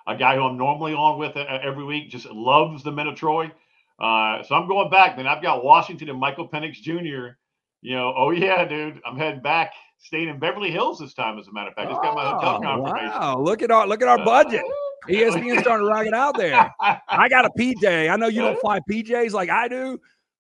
A 0.07 0.17
guy 0.17 0.37
who 0.37 0.43
I'm 0.43 0.57
normally 0.57 0.95
on 0.95 1.19
with 1.19 1.37
uh, 1.37 1.45
every 1.63 1.85
week 1.85 2.11
just 2.11 2.27
loves 2.31 2.85
the 2.85 2.93
men 2.93 3.09
of 3.09 3.17
Troy. 3.17 3.51
Uh, 3.99 4.43
so 4.45 4.55
I'm 4.55 4.69
going 4.69 4.89
back, 4.91 5.17
man. 5.17 5.27
I've 5.27 5.43
got 5.43 5.65
Washington 5.65 6.09
and 6.09 6.21
Michael 6.21 6.49
Penix 6.49 6.75
Jr. 6.75 7.35
You 7.83 7.95
know, 7.97 8.15
oh 8.17 8.31
yeah, 8.31 8.65
dude, 8.65 9.01
I'm 9.05 9.17
heading 9.17 9.43
back, 9.43 9.73
staying 9.99 10.29
in 10.29 10.39
Beverly 10.39 10.71
Hills 10.71 10.99
this 11.01 11.15
time. 11.15 11.39
As 11.39 11.49
a 11.49 11.53
matter 11.53 11.71
of 11.71 11.75
fact, 11.75 11.91
just 11.91 12.03
got 12.03 12.15
my 12.15 12.25
hotel 12.25 12.57
Oh, 12.57 12.61
confirmation. 12.63 13.09
Wow, 13.21 13.41
look 13.41 13.63
at 13.63 13.71
our 13.71 13.87
look 13.87 14.03
at 14.03 14.09
our 14.09 14.25
budget. 14.25 14.63
E 14.65 14.73
ESPN's 15.09 15.61
starting 15.61 15.87
to 15.87 15.91
rock 15.93 16.07
it 16.07 16.15
out 16.15 16.37
there. 16.37 16.73
I 17.09 17.29
got 17.29 17.45
a 17.45 17.51
PJ. 17.59 18.11
I 18.11 18.17
know 18.17 18.29
you 18.29 18.41
don't 18.43 18.61
fly 18.61 18.81
PJs 18.91 19.33
like 19.33 19.51
I 19.51 19.69
do, 19.69 19.99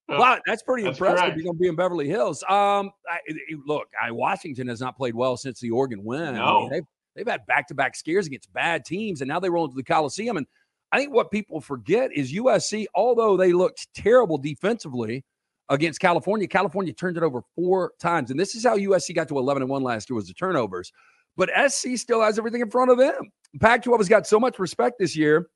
but 0.08 0.42
that's 0.46 0.62
pretty 0.62 0.84
That's 0.84 0.98
impressive. 0.98 1.18
correct. 1.20 1.36
You're 1.36 1.44
going 1.44 1.56
to 1.56 1.60
be 1.60 1.68
in 1.68 1.76
Beverly 1.76 2.08
Hills. 2.08 2.42
Um, 2.44 2.90
I, 3.08 3.18
look, 3.66 3.88
I, 4.00 4.10
Washington 4.10 4.68
has 4.68 4.80
not 4.80 4.96
played 4.96 5.14
well 5.14 5.36
since 5.36 5.60
the 5.60 5.70
Oregon 5.70 6.04
win. 6.04 6.22
I 6.22 6.30
mean, 6.32 6.34
No. 6.36 6.68
they've 6.70 6.84
they've 7.14 7.26
had 7.28 7.44
back 7.46 7.66
to 7.68 7.74
back 7.74 7.96
scares 7.96 8.26
against 8.26 8.52
bad 8.52 8.84
teams, 8.84 9.20
and 9.20 9.28
now 9.28 9.40
they 9.40 9.50
roll 9.50 9.64
into 9.64 9.76
the 9.76 9.82
Coliseum. 9.84 10.36
And 10.36 10.46
I 10.92 10.98
think 10.98 11.12
what 11.12 11.30
people 11.30 11.60
forget 11.60 12.10
is 12.14 12.32
USC, 12.32 12.86
although 12.94 13.36
they 13.36 13.52
looked 13.52 13.88
terrible 13.94 14.38
defensively 14.38 15.24
against 15.68 15.98
California, 15.98 16.46
California 16.46 16.92
turned 16.92 17.16
it 17.16 17.24
over 17.24 17.40
four 17.56 17.92
times, 17.98 18.30
and 18.30 18.38
this 18.38 18.54
is 18.54 18.62
how 18.64 18.76
USC 18.76 19.14
got 19.14 19.26
to 19.28 19.38
11 19.38 19.62
and 19.64 19.70
one 19.70 19.82
last 19.82 20.08
year 20.08 20.14
was 20.14 20.28
the 20.28 20.34
turnovers. 20.34 20.92
But 21.36 21.50
SC 21.70 21.96
still 21.96 22.22
has 22.22 22.38
everything 22.38 22.60
in 22.62 22.70
front 22.70 22.90
of 22.90 22.96
them. 22.98 23.30
Pac-12 23.60 23.98
has 23.98 24.08
got 24.08 24.26
so 24.26 24.40
much 24.40 24.58
respect 24.58 24.98
this 24.98 25.16
year. 25.16 25.48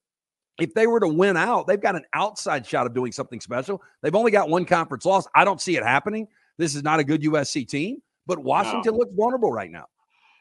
If 0.60 0.74
they 0.74 0.86
were 0.86 1.00
to 1.00 1.08
win 1.08 1.36
out, 1.36 1.66
they've 1.66 1.80
got 1.80 1.96
an 1.96 2.04
outside 2.12 2.66
shot 2.66 2.86
of 2.86 2.94
doing 2.94 3.12
something 3.12 3.40
special. 3.40 3.80
They've 4.02 4.14
only 4.14 4.30
got 4.30 4.48
one 4.48 4.64
conference 4.64 5.04
loss. 5.04 5.26
I 5.34 5.44
don't 5.44 5.60
see 5.60 5.76
it 5.76 5.82
happening. 5.82 6.28
This 6.58 6.74
is 6.74 6.82
not 6.82 7.00
a 7.00 7.04
good 7.04 7.22
USC 7.22 7.66
team, 7.66 8.02
but 8.26 8.38
Washington 8.38 8.94
looks 8.94 9.12
vulnerable 9.14 9.52
right 9.52 9.70
now. 9.70 9.86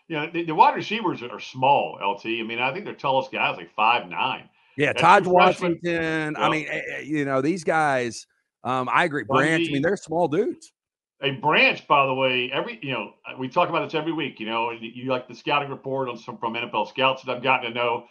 Know, 0.10 0.30
the, 0.34 0.44
the 0.44 0.56
wide 0.56 0.76
receivers 0.76 1.22
are 1.22 1.40
small, 1.40 2.00
LT. 2.04 2.26
I 2.26 2.44
mean, 2.44 2.60
I 2.60 2.74
think 2.74 2.86
their 2.86 2.96
tallest 2.96 3.32
guy 3.32 3.52
is 3.52 3.58
like 3.58 3.74
five 3.76 4.10
nine. 4.10 4.50
Yeah, 4.76 4.88
That's 4.88 5.02
Todd. 5.02 5.28
Washington. 5.28 6.36
I 6.36 6.50
mean, 6.50 6.66
eh, 6.68 6.82
eh, 6.96 7.00
you 7.02 7.26
know, 7.26 7.42
these 7.42 7.64
guys. 7.64 8.26
Um, 8.64 8.90
I 8.92 9.04
agree. 9.04 9.24
Branch. 9.24 9.68
I 9.68 9.72
mean, 9.72 9.82
they're 9.82 9.98
small 9.98 10.28
dudes. 10.28 10.74
A 11.22 11.32
branch, 11.32 11.86
by 11.88 12.06
the 12.06 12.14
way, 12.14 12.50
every 12.52 12.80
you 12.82 12.94
know, 12.94 13.14
we 13.38 13.50
talk 13.50 13.68
about 13.70 13.84
this 13.86 13.94
every 13.94 14.14
week. 14.14 14.40
You 14.40 14.46
know, 14.46 14.72
you, 14.72 14.90
you 14.94 15.10
like 15.12 15.28
the 15.28 15.36
scouting 15.36 15.70
report 15.70 16.08
on 16.08 16.18
some 16.18 16.38
from 16.38 16.54
NFL 16.54 16.88
scouts 16.90 17.24
that 17.24 17.36
I've 17.36 17.44
gotten 17.44 17.74
to 17.74 17.78
know. 17.78 18.06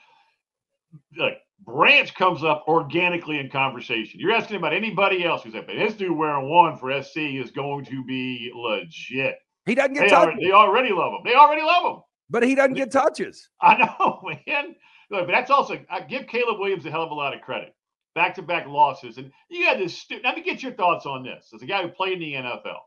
Like 1.16 1.38
branch 1.64 2.14
comes 2.14 2.44
up 2.44 2.64
organically 2.68 3.38
in 3.38 3.50
conversation. 3.50 4.20
You're 4.20 4.32
asking 4.34 4.56
about 4.56 4.72
anybody 4.74 5.24
else 5.24 5.42
who's 5.42 5.54
like, 5.54 5.66
this 5.66 5.94
dude 5.94 6.16
wearing 6.16 6.48
one 6.50 6.76
for 6.76 7.02
SC 7.02 7.16
is 7.16 7.50
going 7.50 7.84
to 7.86 8.04
be 8.04 8.50
legit. 8.54 9.36
He 9.66 9.74
doesn't 9.74 9.94
get 9.94 10.00
They 10.00 10.08
touches, 10.08 10.14
already, 10.14 10.46
they 10.46 10.52
already 10.52 10.92
love 10.92 11.12
him. 11.12 11.20
They 11.24 11.34
already 11.34 11.62
love 11.62 11.96
him. 11.96 12.02
but 12.30 12.42
he 12.42 12.54
doesn't 12.54 12.74
get 12.74 12.90
touches. 12.90 13.48
I 13.60 13.76
know, 13.76 14.20
man. 14.46 14.76
Look, 15.10 15.26
but 15.26 15.32
that's 15.32 15.50
also 15.50 15.78
I 15.90 16.00
give 16.02 16.26
Caleb 16.26 16.58
Williams 16.58 16.84
a 16.86 16.90
hell 16.90 17.02
of 17.04 17.10
a 17.10 17.14
lot 17.14 17.34
of 17.34 17.40
credit. 17.40 17.74
Back 18.14 18.34
to 18.34 18.42
back 18.42 18.66
losses, 18.66 19.16
and 19.18 19.30
you 19.48 19.64
got 19.64 19.78
this. 19.78 19.96
Stu- 19.98 20.20
Let 20.24 20.36
me 20.36 20.42
get 20.42 20.62
your 20.62 20.72
thoughts 20.72 21.06
on 21.06 21.22
this. 21.22 21.50
As 21.54 21.62
a 21.62 21.66
guy 21.66 21.82
who 21.82 21.88
played 21.88 22.14
in 22.14 22.20
the 22.20 22.34
NFL, 22.34 22.78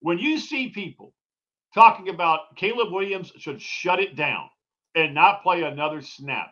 when 0.00 0.18
you 0.18 0.38
see 0.38 0.68
people 0.70 1.14
talking 1.74 2.08
about 2.08 2.56
Caleb 2.56 2.92
Williams 2.92 3.32
should 3.36 3.60
shut 3.60 4.00
it 4.00 4.16
down 4.16 4.48
and 4.94 5.14
not 5.14 5.42
play 5.42 5.62
another 5.62 6.02
snap, 6.02 6.50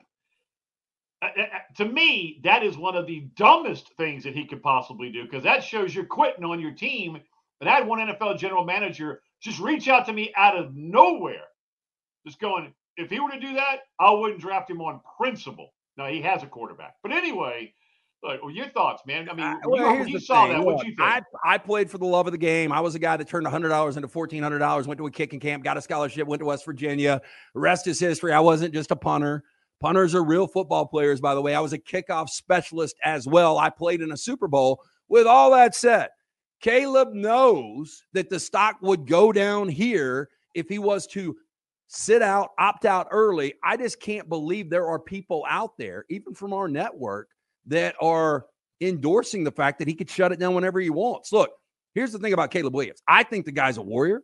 to 1.76 1.85
me, 1.85 2.40
that 2.45 2.62
is 2.62 2.76
one 2.76 2.97
of 2.97 3.07
the 3.07 3.28
dumbest 3.37 3.93
things 3.97 4.23
that 4.25 4.35
he 4.35 4.47
could 4.47 4.62
possibly 4.62 5.11
do 5.11 5.25
because 5.25 5.43
that 5.43 5.64
shows 5.64 5.95
you're 5.95 6.05
quitting 6.05 6.45
on 6.45 6.61
your 6.61 6.71
team. 6.73 7.19
And 7.61 7.69
I 7.69 7.75
had 7.75 7.87
one 7.88 7.99
NFL 7.99 8.38
general 8.38 8.64
manager 8.64 9.21
just 9.43 9.59
reach 9.59 9.88
out 9.88 10.07
to 10.07 10.12
me 10.12 10.33
out 10.37 10.57
of 10.57 10.75
nowhere, 10.75 11.45
just 12.26 12.38
going, 12.38 12.73
if 12.97 13.11
he 13.11 13.19
were 13.19 13.31
to 13.31 13.40
do 13.40 13.55
that, 13.55 13.81
I 13.99 14.12
wouldn't 14.12 14.40
draft 14.40 14.71
him 14.71 14.81
on 14.81 15.00
principle. 15.17 15.73
Now 15.97 16.07
he 16.07 16.23
has 16.23 16.45
a 16.45 16.47
quarterback, 16.47 16.95
but 17.02 17.11
anyway, 17.11 17.73
well, 18.22 18.50
your 18.50 18.68
thoughts, 18.70 19.02
man. 19.06 19.28
I 19.28 19.34
mean, 19.34 19.46
Uh, 19.46 19.56
well, 19.64 19.90
you, 19.90 19.96
here's 19.96 20.08
you 20.08 20.18
the 20.18 20.25
saw 20.25 20.46
thing. 20.46 20.56
that, 20.56 20.64
what 20.64 20.84
you 20.84 20.94
think? 20.96 21.00
I, 21.00 21.22
I 21.44 21.58
played 21.58 21.90
for 21.90 21.98
the 21.98 22.06
love 22.06 22.26
of 22.26 22.32
the 22.32 22.38
game. 22.38 22.72
I 22.72 22.80
was 22.80 22.94
a 22.94 22.98
guy 22.98 23.16
that 23.16 23.28
turned 23.28 23.46
$100 23.46 23.96
into 23.96 24.08
$1,400, 24.08 24.87
went 24.87 24.98
to 24.98 25.06
a 25.06 25.10
kicking 25.10 25.40
camp, 25.40 25.64
got 25.64 25.76
a 25.76 25.80
scholarship, 25.82 26.26
went 26.26 26.40
to 26.40 26.46
West 26.46 26.64
Virginia. 26.64 27.20
The 27.54 27.60
rest 27.60 27.87
is 27.87 28.00
history. 28.00 28.32
I 28.32 28.40
wasn't 28.40 28.75
just 28.75 28.90
a 28.90 28.96
punter. 28.96 29.44
Punters 29.80 30.14
are 30.14 30.25
real 30.25 30.48
football 30.48 30.87
players, 30.87 31.20
by 31.20 31.34
the 31.34 31.40
way. 31.42 31.54
I 31.54 31.60
was 31.60 31.72
a 31.72 31.78
kickoff 31.78 32.28
specialist 32.28 32.96
as 33.04 33.26
well. 33.28 33.58
I 33.58 33.70
played 33.70 34.00
in 34.00 34.10
a 34.10 34.16
Super 34.16 34.48
Bowl. 34.48 34.82
With 35.08 35.26
all 35.26 35.52
that 35.52 35.75
said, 35.75 36.08
Caleb 36.60 37.12
knows 37.12 38.02
that 38.12 38.28
the 38.28 38.40
stock 38.40 38.76
would 38.82 39.06
go 39.06 39.32
down 39.32 39.68
here 39.68 40.28
if 40.54 40.68
he 40.68 40.80
was 40.80 41.06
to 41.08 41.37
sit 41.87 42.20
out, 42.22 42.50
opt 42.58 42.84
out 42.84 43.06
early. 43.12 43.54
I 43.62 43.76
just 43.76 44.00
can't 44.00 44.28
believe 44.28 44.68
there 44.68 44.88
are 44.88 44.98
people 44.98 45.46
out 45.48 45.78
there, 45.78 46.04
even 46.10 46.34
from 46.34 46.52
our 46.52 46.66
network, 46.68 47.28
that 47.68 47.94
are 48.00 48.46
endorsing 48.80 49.44
the 49.44 49.50
fact 49.50 49.78
that 49.78 49.88
he 49.88 49.94
could 49.94 50.10
shut 50.10 50.32
it 50.32 50.38
down 50.38 50.54
whenever 50.54 50.80
he 50.80 50.90
wants. 50.90 51.32
Look, 51.32 51.50
here's 51.94 52.12
the 52.12 52.18
thing 52.18 52.32
about 52.32 52.50
Caleb 52.50 52.75
Williams. 52.75 53.00
I 53.06 53.22
think 53.22 53.46
the 53.46 53.52
guy's 53.52 53.76
a 53.76 53.82
warrior. 53.82 54.22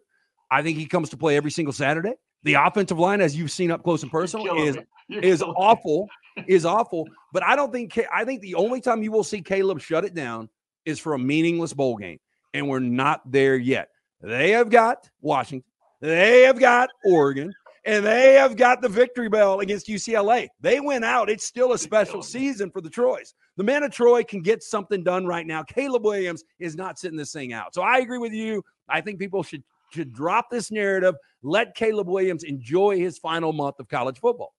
I 0.51 0.63
think 0.63 0.79
he 0.79 0.87
comes 0.87 1.11
to 1.11 1.17
play 1.17 1.37
every 1.37 1.51
single 1.51 1.73
Saturday. 1.73 2.15
The 2.43 2.55
offensive 2.55 2.99
line, 2.99 3.21
as 3.21 3.35
you've 3.37 3.51
seen 3.51 3.71
up 3.71 3.83
close 3.83 4.03
and 4.03 4.13
personal, 4.13 4.63
is 4.63 4.77
is 5.09 5.43
awful. 5.43 6.09
is 6.47 6.67
awful. 6.67 7.09
But 7.33 7.43
I 7.43 7.57
don't 7.57 7.73
think 7.73 7.99
I 8.13 8.25
think 8.25 8.43
the 8.43 8.55
only 8.57 8.81
time 8.81 9.03
you 9.03 9.11
will 9.11 9.25
see 9.25 9.41
Caleb 9.41 9.81
shut 9.81 10.05
it 10.05 10.15
down 10.15 10.49
is 10.85 10.99
for 11.01 11.15
a 11.15 11.19
meaningless 11.19 11.73
bowl 11.73 11.97
game, 11.97 12.19
and 12.53 12.69
we're 12.69 12.81
not 12.81 13.23
there 13.31 13.57
yet. 13.57 13.89
They 14.21 14.51
have 14.51 14.71
got 14.71 15.09
Washington. 15.21 15.71
They 16.01 16.43
have 16.43 16.59
got 16.59 16.91
Oregon 17.05 17.55
and 17.87 18.05
they 18.05 18.35
have 18.35 18.57
got 18.57 18.81
the 18.81 18.89
victory 18.89 19.29
bell 19.29 19.61
against 19.61 19.89
UCLA. 19.89 20.49
They 20.61 20.81
went 20.81 21.05
out. 21.05 21.29
It's 21.29 21.45
still 21.45 21.73
a 21.73 21.79
special 21.79 22.23
season 22.23 22.71
for 22.71 22.81
the 22.81 22.91
Troys. 22.91 23.35
The 23.57 23.65
men 23.65 23.83
of 23.83 23.93
Troy 23.93 24.25
can 24.25 24.43
get 24.43 24.63
something 24.63 25.05
done 25.05 25.27
right 25.27 25.47
now. 25.47 25.63
Caleb 25.63 26.05
Williams 26.05 26.45
is 26.59 26.77
not 26.77 26.99
sitting 26.99 27.19
this 27.19 27.33
thing 27.33 27.53
out. 27.53 27.75
So 27.75 27.83
I 27.83 27.99
agree 27.99 28.19
with 28.19 28.33
you. 28.33 28.65
I 28.89 29.01
think 29.01 29.19
people 29.19 29.43
should 29.43 29.63
should 29.93 30.13
drop 30.13 30.51
this 30.51 30.71
narrative. 30.71 31.15
Let 31.43 31.75
Caleb 31.75 32.09
Williams 32.09 32.43
enjoy 32.43 32.99
his 32.99 33.19
final 33.19 33.53
month 33.53 33.77
of 33.79 33.89
college 33.89 34.19
football. 34.19 34.55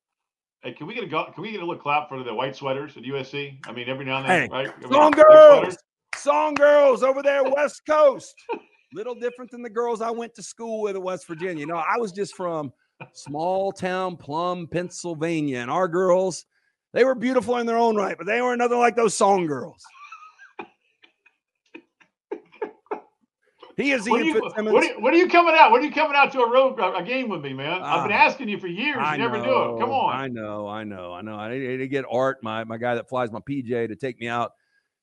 Hey, 0.61 0.71
can 0.73 0.87
we 0.87 0.93
get 0.93 1.03
a 1.03 1.07
can 1.07 1.41
we 1.41 1.51
get 1.51 1.61
a 1.61 1.65
little 1.65 1.81
clap 1.81 2.09
for 2.09 2.23
the 2.23 2.33
white 2.33 2.55
sweaters 2.55 2.95
at 2.95 3.03
USC? 3.03 3.57
I 3.67 3.71
mean, 3.71 3.89
every 3.89 4.05
now 4.05 4.17
and 4.19 4.29
then, 4.29 4.41
hey, 4.43 4.49
right? 4.51 4.73
I 4.83 4.89
song 4.89 5.11
girls, 5.11 5.77
song 6.15 6.53
girls 6.53 7.03
over 7.03 7.21
there, 7.21 7.43
West 7.55 7.81
Coast. 7.87 8.33
little 8.93 9.15
different 9.15 9.51
than 9.51 9.61
the 9.61 9.69
girls 9.69 10.01
I 10.01 10.09
went 10.09 10.33
to 10.35 10.43
school 10.43 10.81
with 10.81 10.95
in 10.95 11.01
West 11.01 11.27
Virginia. 11.27 11.59
You 11.59 11.67
know, 11.67 11.77
I 11.77 11.97
was 11.97 12.11
just 12.11 12.35
from 12.35 12.71
small 13.15 13.71
town 13.71 14.17
Plum, 14.17 14.67
Pennsylvania. 14.67 15.59
And 15.59 15.71
our 15.71 15.87
girls, 15.87 16.45
they 16.93 17.03
were 17.03 17.15
beautiful 17.15 17.57
in 17.57 17.65
their 17.65 17.77
own 17.77 17.95
right, 17.95 18.17
but 18.17 18.27
they 18.27 18.41
were 18.41 18.55
nothing 18.55 18.79
like 18.79 18.95
those 18.95 19.15
song 19.15 19.47
girls. 19.47 19.83
He 23.77 23.91
is 23.91 24.07
Ian 24.07 24.11
what 24.11 24.21
are, 24.21 24.23
you, 24.23 24.33
Fitzsimmons. 24.33 24.73
What 24.73 24.83
are, 24.83 24.87
you, 24.87 25.01
what 25.01 25.13
are, 25.13 25.17
you, 25.17 25.27
coming 25.27 25.55
out? 25.57 25.71
What 25.71 25.81
are 25.81 25.83
you 25.83 25.91
coming 25.91 26.15
out 26.15 26.31
to 26.31 26.39
a 26.39 26.49
road 26.49 26.79
a 26.79 27.03
game 27.03 27.27
with 27.27 27.41
me, 27.41 27.53
man? 27.53 27.81
I've 27.83 28.07
been 28.07 28.15
ah, 28.15 28.21
asking 28.21 28.47
you 28.47 28.57
for 28.57 28.67
years. 28.67 28.97
I 28.99 29.15
you 29.15 29.21
never 29.21 29.37
know, 29.37 29.43
do 29.43 29.75
it. 29.75 29.79
Come 29.81 29.89
on. 29.89 30.15
I 30.15 30.27
know, 30.29 30.67
I 30.67 30.85
know, 30.85 31.11
I 31.11 31.21
know. 31.21 31.35
I 31.35 31.57
need 31.57 31.77
to 31.77 31.87
get 31.87 32.05
Art, 32.09 32.37
my 32.41 32.63
my 32.63 32.77
guy 32.77 32.95
that 32.95 33.09
flies 33.09 33.31
my 33.31 33.39
PJ, 33.39 33.89
to 33.89 33.95
take 33.95 34.19
me 34.19 34.27
out. 34.27 34.51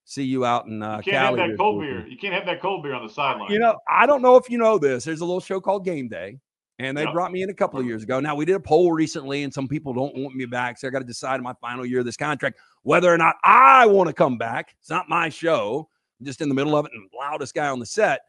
See 0.04 0.25
you 0.25 0.45
out 0.45 0.66
in 0.66 0.83
uh, 0.83 0.97
you 1.04 1.12
can't 1.12 1.26
Cali 1.26 1.40
have 1.40 1.50
that 1.50 1.57
cold 1.59 1.81
beer. 1.81 2.07
You 2.09 2.16
can't 2.16 2.35
have 2.35 2.47
that 2.47 2.61
cold 2.61 2.83
beer 2.83 2.95
on 2.95 3.07
the 3.07 3.12
sideline. 3.12 3.52
You 3.52 3.59
know, 3.59 3.78
I 3.88 4.07
don't 4.07 4.23
know 4.23 4.37
if 4.37 4.50
you 4.50 4.59
know 4.59 4.78
this. 4.78 5.04
There's 5.04 5.21
a 5.21 5.25
little 5.25 5.40
show 5.40 5.61
called 5.61 5.85
Game 5.85 6.09
Day, 6.09 6.38
and 6.78 6.96
they 6.96 7.04
yep. 7.04 7.12
brought 7.12 7.32
me 7.32 7.42
in 7.42 7.50
a 7.50 7.54
couple 7.54 7.78
of 7.78 7.86
years 7.86 8.02
ago. 8.02 8.20
Now 8.20 8.34
we 8.34 8.44
did 8.44 8.56
a 8.56 8.60
poll 8.60 8.92
recently, 8.92 9.42
and 9.42 9.52
some 9.52 9.68
people 9.68 9.92
don't 9.92 10.16
want 10.16 10.34
me 10.34 10.46
back, 10.46 10.78
so 10.78 10.88
I 10.88 10.90
got 10.90 11.00
to 11.00 11.04
decide 11.04 11.36
in 11.36 11.42
my 11.42 11.54
final 11.60 11.86
year 11.86 12.00
of 12.00 12.04
this 12.04 12.16
contract 12.16 12.58
whether 12.82 13.12
or 13.12 13.18
not 13.18 13.36
I 13.44 13.86
want 13.86 14.08
to 14.08 14.14
come 14.14 14.38
back. 14.38 14.74
It's 14.80 14.90
not 14.90 15.08
my 15.08 15.28
show. 15.28 15.88
I'm 16.20 16.26
just 16.26 16.40
in 16.40 16.48
the 16.48 16.54
middle 16.54 16.76
of 16.76 16.86
it 16.86 16.92
and 16.94 17.08
loudest 17.18 17.54
guy 17.54 17.68
on 17.68 17.78
the 17.78 17.86
set. 17.86 18.22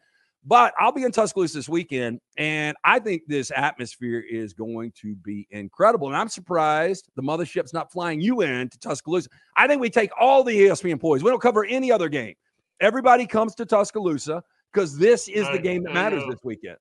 But 0.46 0.74
I'll 0.78 0.92
be 0.92 1.04
in 1.04 1.10
Tuscaloosa 1.10 1.56
this 1.56 1.70
weekend, 1.70 2.20
and 2.36 2.76
I 2.84 2.98
think 2.98 3.22
this 3.26 3.50
atmosphere 3.56 4.22
is 4.30 4.52
going 4.52 4.92
to 5.00 5.14
be 5.16 5.46
incredible. 5.50 6.08
And 6.08 6.16
I'm 6.16 6.28
surprised 6.28 7.08
the 7.16 7.22
mothership's 7.22 7.72
not 7.72 7.90
flying 7.90 8.20
you 8.20 8.42
in 8.42 8.68
to 8.68 8.78
Tuscaloosa. 8.78 9.30
I 9.56 9.66
think 9.66 9.80
we 9.80 9.88
take 9.88 10.10
all 10.20 10.44
the 10.44 10.52
ESPN 10.52 10.90
employees. 10.90 11.22
We 11.22 11.30
don't 11.30 11.40
cover 11.40 11.64
any 11.64 11.90
other 11.90 12.10
game. 12.10 12.34
Everybody 12.80 13.26
comes 13.26 13.54
to 13.54 13.64
Tuscaloosa 13.64 14.42
because 14.70 14.98
this 14.98 15.28
is 15.28 15.48
the 15.50 15.58
game 15.58 15.82
that 15.84 15.94
matters 15.94 16.24
this 16.28 16.40
weekend. 16.44 16.76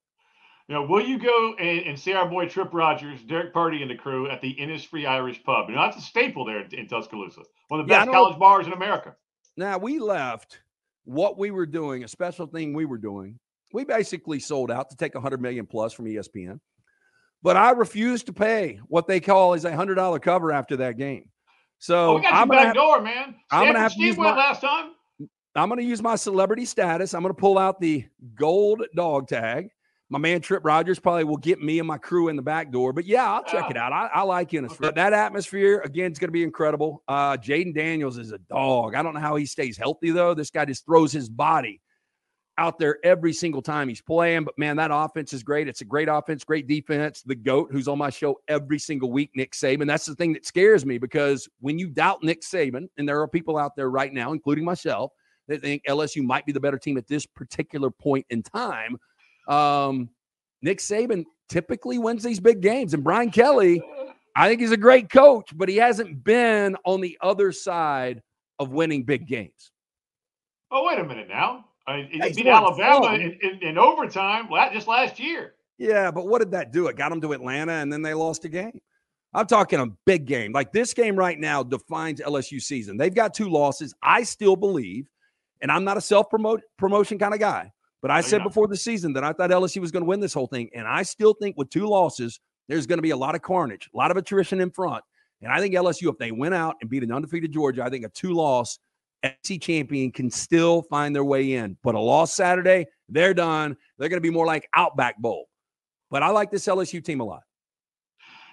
You 0.67 0.75
know, 0.75 0.83
will 0.83 1.05
you 1.05 1.19
go 1.19 1.55
and, 1.59 1.79
and, 1.87 1.99
see 1.99 2.13
our 2.13 2.27
boy 2.27 2.47
Trip 2.47 2.69
Rogers, 2.71 3.21
Derek 3.23 3.53
Purdy, 3.53 3.81
and 3.81 3.91
the 3.91 3.95
crew 3.95 4.29
at 4.29 4.39
the 4.39 4.55
Innisfree 4.55 5.05
Irish 5.05 5.43
Pub? 5.43 5.67
You 5.67 5.75
know, 5.75 5.81
that's 5.81 5.97
a 5.97 6.01
staple 6.01 6.45
there 6.45 6.61
in, 6.61 6.73
in 6.73 6.87
Tuscaloosa. 6.87 7.41
One 7.67 7.81
of 7.81 7.85
the 7.85 7.91
best 7.91 8.07
yeah, 8.07 8.13
college 8.13 8.39
bars 8.39 8.65
in 8.65 8.71
America. 8.71 9.13
Now, 9.57 9.77
we 9.77 9.99
left 9.99 10.61
what 11.03 11.37
we 11.37 11.51
were 11.51 11.65
doing, 11.65 12.05
a 12.05 12.07
special 12.07 12.47
thing 12.47 12.73
we 12.73 12.85
were 12.85 12.97
doing. 12.97 13.39
We 13.73 13.83
basically 13.83 14.39
sold 14.39 14.71
out 14.71 14.89
to 14.91 14.95
take 14.95 15.15
100 15.15 15.41
million 15.41 15.65
plus 15.65 15.91
from 15.91 16.05
ESPN. 16.05 16.59
But 17.41 17.57
I 17.57 17.71
refused 17.71 18.27
to 18.27 18.33
pay 18.33 18.79
what 18.87 19.05
they 19.05 19.19
call 19.19 19.53
is 19.53 19.65
a 19.65 19.75
hundred 19.75 19.95
dollar 19.95 20.17
cover 20.17 20.53
after 20.53 20.77
that 20.77 20.97
game. 20.97 21.29
So 21.77 22.11
oh, 22.11 22.15
we 22.15 22.21
got 22.21 22.33
I'm 22.33 22.47
back 22.47 22.67
have, 22.67 22.75
door, 22.75 23.01
man. 23.01 23.35
I'm 23.51 23.67
gonna 23.67 23.79
have 23.79 23.93
to 23.93 24.01
use 24.01 24.17
my, 24.17 24.33
last 24.33 24.61
time. 24.61 24.91
I'm 25.53 25.67
gonna 25.67 25.81
use 25.81 26.01
my 26.01 26.15
celebrity 26.15 26.63
status. 26.63 27.13
I'm 27.13 27.21
gonna 27.21 27.33
pull 27.33 27.57
out 27.57 27.81
the 27.81 28.05
gold 28.35 28.83
dog 28.95 29.27
tag 29.27 29.67
my 30.09 30.19
man 30.19 30.41
Trip 30.41 30.63
Rogers 30.63 30.99
probably 30.99 31.23
will 31.23 31.37
get 31.37 31.61
me 31.61 31.79
and 31.79 31.87
my 31.87 31.97
crew 31.97 32.27
in 32.27 32.35
the 32.35 32.41
back 32.41 32.71
door. 32.71 32.93
But 32.93 33.05
yeah, 33.05 33.31
I'll 33.31 33.43
check 33.43 33.69
it 33.71 33.77
out. 33.77 33.91
I, 33.91 34.09
I 34.13 34.21
like 34.23 34.51
Innisfree. 34.51 34.87
Okay. 34.87 34.95
That 34.95 35.13
atmosphere, 35.13 35.81
again, 35.83 36.11
is 36.11 36.19
going 36.19 36.27
to 36.27 36.33
be 36.33 36.43
incredible. 36.43 37.03
Uh, 37.07 37.37
Jayden 37.37 37.73
Daniels 37.73 38.17
is 38.17 38.31
a 38.31 38.37
dog. 38.37 38.95
I 38.95 39.01
don't 39.01 39.13
know 39.13 39.19
how 39.19 39.35
he 39.35 39.45
stays 39.45 39.77
healthy, 39.77 40.11
though. 40.11 40.33
This 40.33 40.51
guy 40.51 40.65
just 40.65 40.85
throws 40.85 41.11
his 41.11 41.29
body 41.29 41.81
out 42.59 42.77
there 42.77 42.99
every 43.03 43.33
single 43.33 43.63
time 43.63 43.89
he's 43.89 44.01
playing. 44.01 44.43
But 44.43 44.55
man, 44.59 44.75
that 44.77 44.91
offense 44.93 45.33
is 45.33 45.41
great. 45.41 45.67
It's 45.67 45.81
a 45.81 45.85
great 45.85 46.07
offense, 46.07 46.43
great 46.43 46.67
defense. 46.67 47.23
The 47.23 47.33
GOAT, 47.33 47.69
who's 47.71 47.87
on 47.87 47.97
my 47.97 48.11
show 48.11 48.39
every 48.47 48.77
single 48.77 49.11
week, 49.11 49.31
Nick 49.35 49.53
Saban. 49.53 49.87
That's 49.87 50.05
the 50.05 50.15
thing 50.15 50.33
that 50.33 50.45
scares 50.45 50.85
me 50.85 50.99
because 50.99 51.49
when 51.61 51.79
you 51.79 51.87
doubt 51.89 52.21
Nick 52.21 52.41
Saban, 52.41 52.87
and 52.97 53.09
there 53.09 53.19
are 53.19 53.27
people 53.27 53.57
out 53.57 53.75
there 53.75 53.89
right 53.89 54.13
now, 54.13 54.33
including 54.33 54.65
myself, 54.65 55.11
that 55.47 55.61
think 55.61 55.83
LSU 55.89 56.23
might 56.23 56.45
be 56.45 56.51
the 56.51 56.59
better 56.59 56.77
team 56.77 56.97
at 56.97 57.07
this 57.07 57.25
particular 57.25 57.89
point 57.89 58.27
in 58.29 58.43
time– 58.43 58.97
um, 59.47 60.09
Nick 60.61 60.79
Saban 60.79 61.25
typically 61.49 61.97
wins 61.97 62.23
these 62.23 62.39
big 62.39 62.61
games, 62.61 62.93
and 62.93 63.03
Brian 63.03 63.31
Kelly, 63.31 63.81
I 64.35 64.47
think 64.47 64.61
he's 64.61 64.71
a 64.71 64.77
great 64.77 65.09
coach, 65.09 65.49
but 65.55 65.69
he 65.69 65.75
hasn't 65.77 66.23
been 66.23 66.75
on 66.85 67.01
the 67.01 67.17
other 67.21 67.51
side 67.51 68.21
of 68.59 68.71
winning 68.71 69.03
big 69.03 69.27
games. 69.27 69.71
Oh, 70.71 70.85
wait 70.87 70.99
a 70.99 71.03
minute 71.03 71.27
now. 71.27 71.65
I 71.85 71.97
mean, 71.97 72.09
he 72.09 72.33
beat 72.33 72.47
Alabama 72.47 73.13
in, 73.13 73.37
in, 73.41 73.59
in, 73.61 73.77
overtime 73.77 74.47
just 74.73 74.87
last 74.87 75.19
year. 75.19 75.55
Yeah, 75.77 76.11
but 76.11 76.27
what 76.27 76.39
did 76.39 76.51
that 76.51 76.71
do? 76.71 76.87
It 76.87 76.95
got 76.95 77.09
them 77.09 77.19
to 77.21 77.33
Atlanta, 77.33 77.73
and 77.73 77.91
then 77.91 78.01
they 78.01 78.13
lost 78.13 78.45
a 78.45 78.49
game. 78.49 78.79
I'm 79.33 79.47
talking 79.47 79.79
a 79.79 79.87
big 80.05 80.25
game. 80.25 80.51
Like 80.53 80.71
this 80.71 80.93
game 80.93 81.15
right 81.15 81.37
now 81.37 81.63
defines 81.63 82.21
LSU 82.21 82.61
season. 82.61 82.97
They've 82.97 83.13
got 83.13 83.33
two 83.33 83.49
losses. 83.49 83.93
I 84.01 84.23
still 84.23 84.55
believe, 84.55 85.07
and 85.61 85.71
I'm 85.71 85.83
not 85.83 85.97
a 85.97 86.01
self 86.01 86.27
promotion 86.77 87.19
kind 87.19 87.33
of 87.33 87.39
guy. 87.39 87.71
But 88.03 88.11
I 88.11 88.19
oh, 88.19 88.21
said 88.21 88.43
before 88.43 88.67
the 88.67 88.75
season 88.75 89.13
that 89.13 89.23
I 89.23 89.31
thought 89.31 89.49
LSU 89.49 89.79
was 89.79 89.89
going 89.89 90.03
to 90.03 90.07
win 90.07 90.19
this 90.19 90.33
whole 90.33 90.45
thing. 90.45 90.69
And 90.75 90.85
I 90.85 91.03
still 91.03 91.33
think 91.33 91.57
with 91.57 91.69
two 91.69 91.87
losses, 91.87 92.41
there's 92.67 92.85
going 92.85 92.97
to 92.97 93.03
be 93.03 93.11
a 93.11 93.17
lot 93.17 93.33
of 93.33 93.41
carnage, 93.41 93.89
a 93.93 93.97
lot 93.97 94.11
of 94.11 94.17
attrition 94.17 94.59
in 94.59 94.69
front. 94.71 95.03
And 95.41 95.51
I 95.51 95.59
think 95.59 95.73
LSU, 95.73 96.11
if 96.11 96.17
they 96.17 96.31
went 96.31 96.53
out 96.53 96.75
and 96.81 96.89
beat 96.89 97.03
an 97.03 97.13
undefeated 97.13 97.53
Georgia, 97.53 97.81
I 97.81 97.89
think 97.89 98.05
a 98.05 98.09
two 98.09 98.33
loss 98.33 98.77
SEC 99.43 99.61
champion 99.61 100.11
can 100.11 100.29
still 100.29 100.81
find 100.83 101.15
their 101.15 101.23
way 101.23 101.53
in. 101.53 101.77
But 101.81 101.95
a 101.95 101.99
loss 101.99 102.33
Saturday, 102.33 102.87
they're 103.07 103.33
done. 103.33 103.77
They're 103.97 104.09
going 104.09 104.21
to 104.21 104.21
be 104.21 104.29
more 104.29 104.45
like 104.45 104.67
Outback 104.75 105.17
Bowl. 105.17 105.47
But 106.11 106.23
I 106.23 106.29
like 106.29 106.51
this 106.51 106.67
LSU 106.67 107.03
team 107.03 107.21
a 107.21 107.23
lot. 107.23 107.43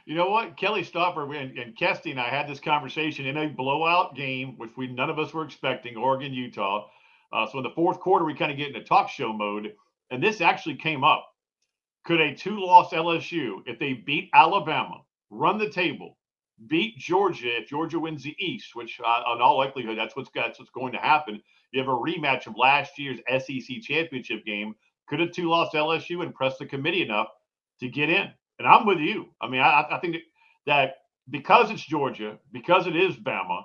You 0.07 0.14
know 0.14 0.30
what? 0.30 0.57
Kelly 0.57 0.85
Stouffer 0.85 1.37
and, 1.37 1.59
and 1.59 1.76
Kesty 1.76 2.12
and 2.12 2.21
I 2.21 2.28
had 2.28 2.49
this 2.49 2.61
conversation 2.61 3.26
in 3.26 3.37
a 3.37 3.49
blowout 3.49 4.14
game, 4.14 4.57
which 4.59 4.71
we 4.76 4.87
none 4.87 5.11
of 5.11 5.19
us 5.19 5.35
were 5.35 5.45
expecting, 5.45 5.97
Oregon, 5.97 6.33
Utah. 6.33 6.87
Uh, 7.32 7.46
so 7.46 7.58
in 7.58 7.64
the 7.64 7.70
fourth 7.70 8.00
quarter, 8.00 8.25
we 8.25 8.34
kind 8.34 8.50
of 8.50 8.58
get 8.58 8.68
into 8.68 8.82
talk 8.82 9.08
show 9.08 9.32
mode, 9.32 9.72
and 10.10 10.22
this 10.22 10.40
actually 10.40 10.75
came 10.75 11.04
up. 11.04 11.26
Could 12.04 12.20
a 12.20 12.34
two-loss 12.34 12.92
LSU, 12.92 13.58
if 13.66 13.78
they 13.78 13.92
beat 13.92 14.30
Alabama, 14.34 15.02
run 15.30 15.58
the 15.58 15.68
table, 15.68 16.16
beat 16.66 16.99
Georgia 16.99 17.58
if 17.58 17.68
Georgia 17.68 17.99
wins 17.99 18.22
the 18.22 18.37
East, 18.38 18.75
which 18.75 19.00
uh, 19.04 19.22
in 19.34 19.40
all 19.40 19.58
likelihood 19.58 19.96
that's 19.96 20.16
what's 20.16 20.30
that's 20.34 20.58
what's 20.58 20.70
going 20.70 20.92
to 20.92 20.99
happen. 20.99 21.40
You 21.72 21.80
have 21.80 21.88
a 21.88 21.92
rematch 21.92 22.46
of 22.46 22.56
last 22.56 22.99
year's 22.99 23.20
SEC 23.28 23.80
championship 23.82 24.44
game. 24.44 24.75
Could 25.08 25.20
a 25.20 25.28
two-loss 25.28 25.72
LSU 25.75 26.25
impress 26.25 26.58
the 26.58 26.66
committee 26.66 27.02
enough 27.02 27.28
to 27.80 27.88
get 27.88 28.10
in? 28.10 28.30
And 28.58 28.68
I'm 28.68 28.87
with 28.87 28.99
you. 28.99 29.26
I 29.40 29.49
mean, 29.49 29.60
I, 29.60 29.87
I 29.90 29.99
think 30.00 30.16
that 30.66 30.94
because 31.30 31.70
it's 31.70 31.84
Georgia, 31.84 32.38
because 32.52 32.87
it 32.87 32.96
is 32.96 33.16
Bama, 33.16 33.62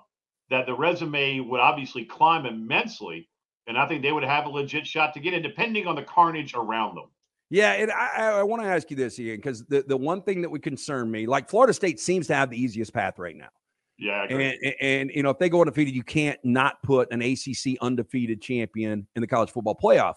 that 0.50 0.66
the 0.66 0.76
resume 0.76 1.40
would 1.40 1.60
obviously 1.60 2.06
climb 2.06 2.46
immensely 2.46 3.28
and 3.68 3.78
I 3.78 3.88
think 3.88 4.02
they 4.02 4.12
would 4.12 4.24
have 4.24 4.46
a 4.46 4.50
legit 4.50 4.86
shot 4.86 5.14
to 5.14 5.20
get 5.20 5.34
in, 5.34 5.42
depending 5.42 5.88
on 5.88 5.96
the 5.96 6.04
carnage 6.04 6.54
around 6.54 6.96
them. 6.96 7.06
Yeah, 7.50 7.74
and 7.74 7.92
I, 7.92 8.40
I 8.40 8.44
want 8.44 8.64
to 8.64 8.68
ask 8.68 8.90
you 8.90 8.98
this, 8.98 9.20
Ian, 9.20 9.38
because 9.38 9.64
the, 9.66 9.84
the 9.88 9.98
one 9.98 10.22
thing 10.22 10.42
that 10.42 10.50
would 10.50 10.64
concern 10.64 11.12
me, 11.12 11.28
like 11.28 11.50
Florida 11.50 11.74
State 11.74 12.00
seems 12.00 12.28
to 12.28 12.36
have 12.36 12.50
the 12.50 12.60
easiest 12.60 12.94
path 12.94 13.20
right 13.20 13.36
now. 13.36 13.50
Yeah, 13.98 14.24
and, 14.30 14.42
and, 14.42 14.76
and 14.82 15.12
you 15.14 15.24
know 15.24 15.30
if 15.30 15.40
they 15.40 15.48
go 15.48 15.62
undefeated, 15.62 15.96
you 15.96 16.04
can't 16.04 16.40
not 16.44 16.82
put 16.84 17.10
an 17.14 17.22
ACC 17.22 17.78
undefeated 17.82 18.42
champion 18.42 19.08
in 19.16 19.22
the 19.22 19.28
college 19.28 19.52
football 19.52 19.78
playoff. 19.82 20.16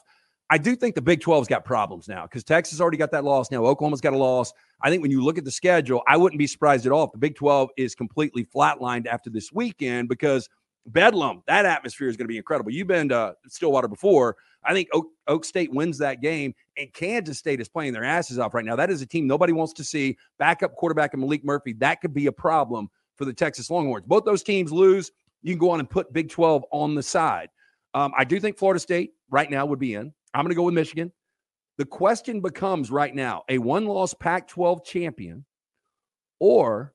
I 0.50 0.58
do 0.58 0.74
think 0.74 0.94
the 0.94 1.02
Big 1.02 1.20
12's 1.20 1.46
got 1.46 1.64
problems 1.64 2.08
now 2.08 2.22
because 2.22 2.42
Texas 2.42 2.80
already 2.80 2.96
got 2.96 3.10
that 3.12 3.22
loss. 3.22 3.50
Now 3.50 3.64
Oklahoma's 3.66 4.00
got 4.00 4.14
a 4.14 4.18
loss. 4.18 4.52
I 4.80 4.88
think 4.90 5.02
when 5.02 5.10
you 5.10 5.22
look 5.22 5.36
at 5.36 5.44
the 5.44 5.50
schedule, 5.50 6.02
I 6.08 6.16
wouldn't 6.16 6.38
be 6.38 6.46
surprised 6.46 6.86
at 6.86 6.92
all 6.92 7.04
if 7.04 7.12
the 7.12 7.18
Big 7.18 7.36
12 7.36 7.68
is 7.76 7.94
completely 7.94 8.46
flatlined 8.46 9.06
after 9.06 9.28
this 9.28 9.52
weekend 9.52 10.08
because 10.08 10.48
Bedlam, 10.92 11.42
that 11.46 11.66
atmosphere 11.66 12.08
is 12.08 12.16
going 12.16 12.24
to 12.24 12.32
be 12.32 12.36
incredible. 12.36 12.72
You've 12.72 12.86
been 12.86 13.08
to 13.10 13.34
Stillwater 13.46 13.88
before. 13.88 14.36
I 14.64 14.72
think 14.72 14.88
Oak, 14.92 15.08
Oak, 15.28 15.44
State 15.44 15.72
wins 15.72 15.98
that 15.98 16.20
game, 16.20 16.54
and 16.76 16.92
Kansas 16.92 17.38
State 17.38 17.60
is 17.60 17.68
playing 17.68 17.92
their 17.92 18.04
asses 18.04 18.38
off 18.38 18.54
right 18.54 18.64
now. 18.64 18.76
That 18.76 18.90
is 18.90 19.02
a 19.02 19.06
team 19.06 19.26
nobody 19.26 19.52
wants 19.52 19.72
to 19.74 19.84
see. 19.84 20.16
Backup 20.38 20.74
quarterback 20.74 21.14
and 21.14 21.22
Maalik 21.22 21.44
Murphy, 21.44 21.74
that 21.74 22.00
could 22.00 22.12
be 22.12 22.26
a 22.26 22.32
problem 22.32 22.88
for 23.16 23.24
the 23.24 23.32
Texas 23.32 23.70
Longhorns. 23.70 24.06
Both 24.06 24.24
those 24.24 24.42
teams 24.42 24.72
lose. 24.72 25.10
You 25.42 25.54
can 25.54 25.58
go 25.58 25.70
on 25.70 25.80
and 25.80 25.88
put 25.88 26.12
Big 26.12 26.28
12 26.28 26.64
on 26.72 26.94
the 26.94 27.02
side. 27.02 27.50
Um, 27.94 28.12
I 28.16 28.24
do 28.24 28.40
think 28.40 28.58
Florida 28.58 28.80
State 28.80 29.12
right 29.30 29.50
now 29.50 29.66
would 29.66 29.78
be 29.78 29.94
in. 29.94 30.12
I'm 30.34 30.44
going 30.44 30.50
to 30.50 30.56
go 30.56 30.64
with 30.64 30.74
Michigan. 30.74 31.12
The 31.78 31.84
question 31.84 32.40
becomes 32.40 32.90
right 32.90 33.14
now 33.14 33.44
a 33.48 33.58
one 33.58 33.86
loss 33.86 34.12
Pac 34.12 34.48
12 34.48 34.84
champion 34.84 35.44
or 36.40 36.92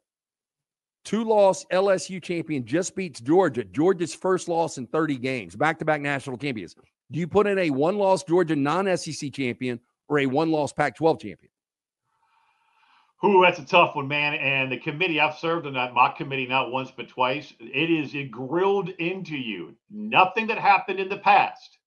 two 1.03 1.23
loss 1.23 1.65
LSU 1.71 2.21
champion 2.21 2.65
just 2.65 2.95
beats 2.95 3.19
Georgia. 3.19 3.63
Georgia's 3.63 4.13
first 4.13 4.47
loss 4.47 4.77
in 4.77 4.87
30 4.87 5.17
games, 5.17 5.55
back 5.55 5.79
to 5.79 5.85
back 5.85 6.01
national 6.01 6.37
champions. 6.37 6.75
Do 7.11 7.19
you 7.19 7.27
put 7.27 7.47
in 7.47 7.59
a 7.59 7.69
one 7.69 7.97
loss 7.97 8.23
Georgia 8.23 8.55
non 8.55 8.95
SEC 8.97 9.31
champion 9.33 9.79
or 10.07 10.19
a 10.19 10.25
one 10.25 10.51
loss 10.51 10.73
Pac 10.73 10.95
12 10.95 11.19
champion? 11.19 11.49
Who 13.21 13.41
that's 13.41 13.59
a 13.59 13.65
tough 13.65 13.95
one, 13.95 14.09
man. 14.09 14.33
And 14.33 14.69
the 14.69 14.77
committee, 14.77 15.21
I've 15.21 15.37
served 15.37 15.65
on 15.65 15.73
that 15.73 15.93
mock 15.93 16.17
committee 16.17 16.45
not 16.45 16.71
once 16.71 16.91
but 16.91 17.07
twice. 17.07 17.53
It 17.59 17.89
is 17.89 18.13
it 18.15 18.29
grilled 18.29 18.89
into 18.89 19.37
you. 19.37 19.75
Nothing 19.89 20.47
that 20.47 20.57
happened 20.57 20.99
in 20.99 21.07
the 21.07 21.17
past 21.17 21.77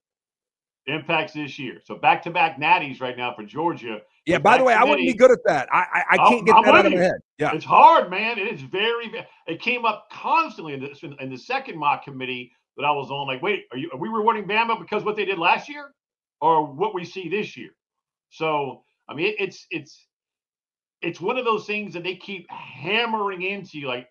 impacts 0.87 1.35
this 1.35 1.59
year. 1.59 1.81
So 1.85 1.97
back 1.97 2.23
to 2.23 2.31
back 2.31 2.59
natties 2.59 3.03
right 3.03 3.17
now 3.17 3.35
for 3.35 3.45
Georgia. 3.45 4.01
Yeah. 4.27 4.39
By 4.39 4.59
the 4.59 4.65
way, 4.65 4.75
I 4.75 4.85
wouldn't 4.85 5.07
be 5.07 5.15
good 5.15 5.31
at 5.31 5.39
that. 5.47 5.69
I 5.73 5.79
I, 5.79 6.05
I 6.11 6.17
can't 6.29 6.45
get 6.45 6.57
I'm 6.57 6.65
that 6.65 6.75
out 6.75 6.87
of 6.87 6.93
my 6.93 6.99
head. 6.99 7.21
Yeah, 7.39 7.55
it's 7.55 7.65
hard, 7.65 8.11
man. 8.11 8.39
It 8.39 8.53
is 8.53 8.61
very. 8.61 9.13
It 9.47 9.61
came 9.61 9.85
up 9.85 10.09
constantly 10.13 10.75
in 10.75 10.81
the 10.81 11.17
in 11.21 11.31
the 11.31 11.39
second 11.39 11.79
mock 11.79 12.05
committee 12.05 12.53
that 12.77 12.85
I 12.85 12.91
was 12.91 13.11
on. 13.11 13.27
Like, 13.27 13.43
wait, 13.43 13.65
are 13.73 13.79
you 13.79 13.91
are 13.93 13.99
we 13.99 14.09
rewarding 14.09 14.47
Bama 14.47 14.79
because 14.79 15.05
what 15.05 15.17
they 15.17 15.25
did 15.25 15.39
last 15.39 15.69
year, 15.69 15.93
or 16.41 16.67
what 16.67 16.95
we 16.95 17.05
see 17.05 17.29
this 17.29 17.57
year? 17.57 17.71
So 18.31 18.83
I 19.09 19.15
mean, 19.15 19.27
it, 19.27 19.37
it's 19.39 19.67
it's 19.71 20.07
it's 21.03 21.21
one 21.21 21.39
of 21.39 21.45
those 21.45 21.67
things 21.67 21.95
that 21.95 22.03
they 22.03 22.17
keep 22.17 22.47
hammering 22.51 23.43
into 23.43 23.79
you. 23.79 23.87
Like 23.87 24.09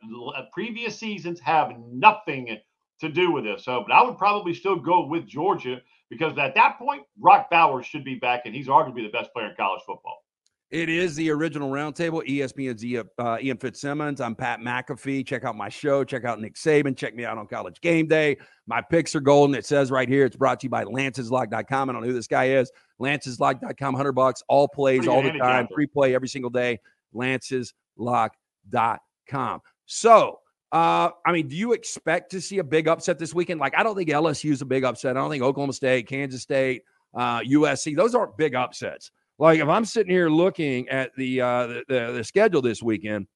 previous 0.53 0.97
seasons 0.97 1.39
have 1.41 1.73
nothing 1.91 2.57
to 2.99 3.09
do 3.09 3.31
with 3.31 3.43
this. 3.43 3.65
So, 3.65 3.83
but 3.87 3.93
I 3.93 4.03
would 4.03 4.17
probably 4.17 4.53
still 4.53 4.75
go 4.75 5.05
with 5.05 5.27
Georgia 5.27 5.81
because 6.09 6.37
at 6.37 6.55
that 6.55 6.77
point, 6.77 7.03
Brock 7.17 7.49
Bowers 7.49 7.85
should 7.85 8.03
be 8.03 8.15
back, 8.15 8.41
and 8.45 8.55
he's 8.55 8.67
arguably 8.67 9.03
the 9.03 9.09
best 9.09 9.31
player 9.33 9.47
in 9.47 9.55
college 9.55 9.81
football. 9.85 10.23
It 10.71 10.89
is 10.89 11.15
the 11.15 11.29
original 11.29 11.69
roundtable. 11.69 12.27
ESPN's 12.27 13.07
uh, 13.19 13.37
Ian 13.39 13.57
Fitzsimmons. 13.57 14.19
I'm 14.19 14.35
Pat 14.35 14.59
McAfee. 14.59 15.25
Check 15.25 15.45
out 15.45 15.55
my 15.55 15.69
show. 15.69 16.03
Check 16.03 16.25
out 16.25 16.41
Nick 16.41 16.55
Saban. 16.55 16.97
Check 16.97 17.15
me 17.15 17.23
out 17.23 17.37
on 17.37 17.47
College 17.47 17.79
Game 17.81 18.07
Day. 18.07 18.37
My 18.65 18.81
picks 18.81 19.15
are 19.15 19.19
golden. 19.19 19.55
It 19.55 19.65
says 19.65 19.91
right 19.91 20.09
here. 20.09 20.25
It's 20.25 20.35
brought 20.35 20.59
to 20.61 20.65
you 20.65 20.71
by 20.71 20.83
LancesLock.com. 20.83 21.89
I 21.89 21.93
don't 21.93 22.01
know 22.01 22.07
who 22.07 22.13
this 22.13 22.27
guy 22.27 22.45
is. 22.45 22.71
LancesLock.com. 22.99 23.93
100 23.93 24.11
bucks. 24.13 24.41
All 24.49 24.67
plays, 24.67 25.07
all 25.07 25.21
the 25.21 25.33
time. 25.33 25.67
Free 25.73 25.87
play 25.87 26.15
every 26.15 26.27
single 26.27 26.49
day. 26.49 26.79
LancesLock.com. 27.13 29.61
So, 29.85 30.39
uh, 30.75 31.09
I 31.25 31.31
mean, 31.31 31.47
do 31.47 31.55
you 31.55 31.71
expect 31.71 32.31
to 32.31 32.41
see 32.41 32.57
a 32.57 32.63
big 32.63 32.89
upset 32.89 33.17
this 33.17 33.33
weekend? 33.33 33.61
Like, 33.61 33.73
I 33.77 33.81
don't 33.81 33.95
think 33.95 34.09
LSU 34.09 34.51
is 34.51 34.61
a 34.61 34.65
big 34.65 34.83
upset. 34.83 35.15
I 35.15 35.21
don't 35.21 35.29
think 35.29 35.41
Oklahoma 35.41 35.71
State, 35.71 36.05
Kansas 36.05 36.41
State, 36.41 36.83
uh, 37.13 37.39
USC, 37.39 37.95
those 37.95 38.13
aren't 38.13 38.35
big 38.35 38.55
upsets. 38.55 39.09
Like, 39.39 39.61
if 39.61 39.69
I'm 39.69 39.85
sitting 39.85 40.11
here 40.11 40.29
looking 40.29 40.89
at 40.89 41.15
the, 41.15 41.39
uh, 41.39 41.67
the, 41.67 41.83
the, 41.87 42.11
the 42.17 42.23
schedule 42.25 42.61
this 42.61 42.83
weekend, 42.83 43.27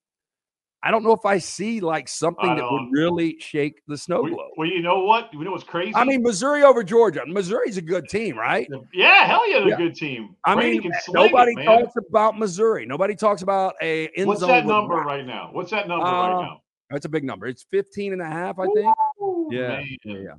I 0.84 0.92
don't 0.92 1.02
know 1.02 1.14
if 1.14 1.26
I 1.26 1.38
see 1.38 1.80
like 1.80 2.10
something 2.10 2.56
that 2.58 2.64
would 2.70 2.90
really 2.92 3.38
shake 3.40 3.84
the 3.88 3.98
snow 3.98 4.24
globe. 4.24 4.36
Well, 4.36 4.48
well, 4.58 4.68
you 4.68 4.82
know 4.82 5.04
what? 5.04 5.34
You 5.34 5.42
know 5.42 5.52
what's 5.52 5.64
crazy? 5.64 5.96
I 5.96 6.04
mean, 6.04 6.22
Missouri 6.22 6.64
over 6.64 6.84
Georgia. 6.84 7.24
Missouri's 7.26 7.78
a 7.78 7.82
good 7.82 8.10
team, 8.10 8.38
right? 8.38 8.68
Yeah, 8.94 9.26
hell 9.26 9.50
yeah, 9.50 9.60
they're 9.60 9.70
yeah. 9.70 9.76
a 9.76 9.78
good 9.78 9.96
team. 9.96 10.36
I 10.46 10.56
Brady 10.56 10.80
mean, 10.80 10.92
nobody 11.10 11.54
it, 11.58 11.64
talks 11.66 11.94
about 11.96 12.38
Missouri. 12.38 12.86
Nobody 12.86 13.16
talks 13.16 13.42
about 13.44 13.76
a 13.82 14.08
end 14.16 14.28
What's 14.28 14.42
that 14.42 14.66
number 14.66 14.96
right 14.96 15.26
now? 15.26 15.50
What's 15.52 15.72
that 15.72 15.88
number 15.88 16.06
uh, 16.06 16.12
right 16.12 16.42
now? 16.44 16.62
That's 16.90 17.06
a 17.06 17.10
big 17.10 17.24
number. 17.24 17.48
It's 17.48 17.64
15 17.72 18.14
and 18.14 18.22
a 18.22 18.26
half, 18.26 18.58
I 18.60 18.66
think. 18.74 18.96
Ooh, 19.22 19.50
yeah, 19.52 19.82
yeah, 20.04 20.18
yeah. 20.18 20.34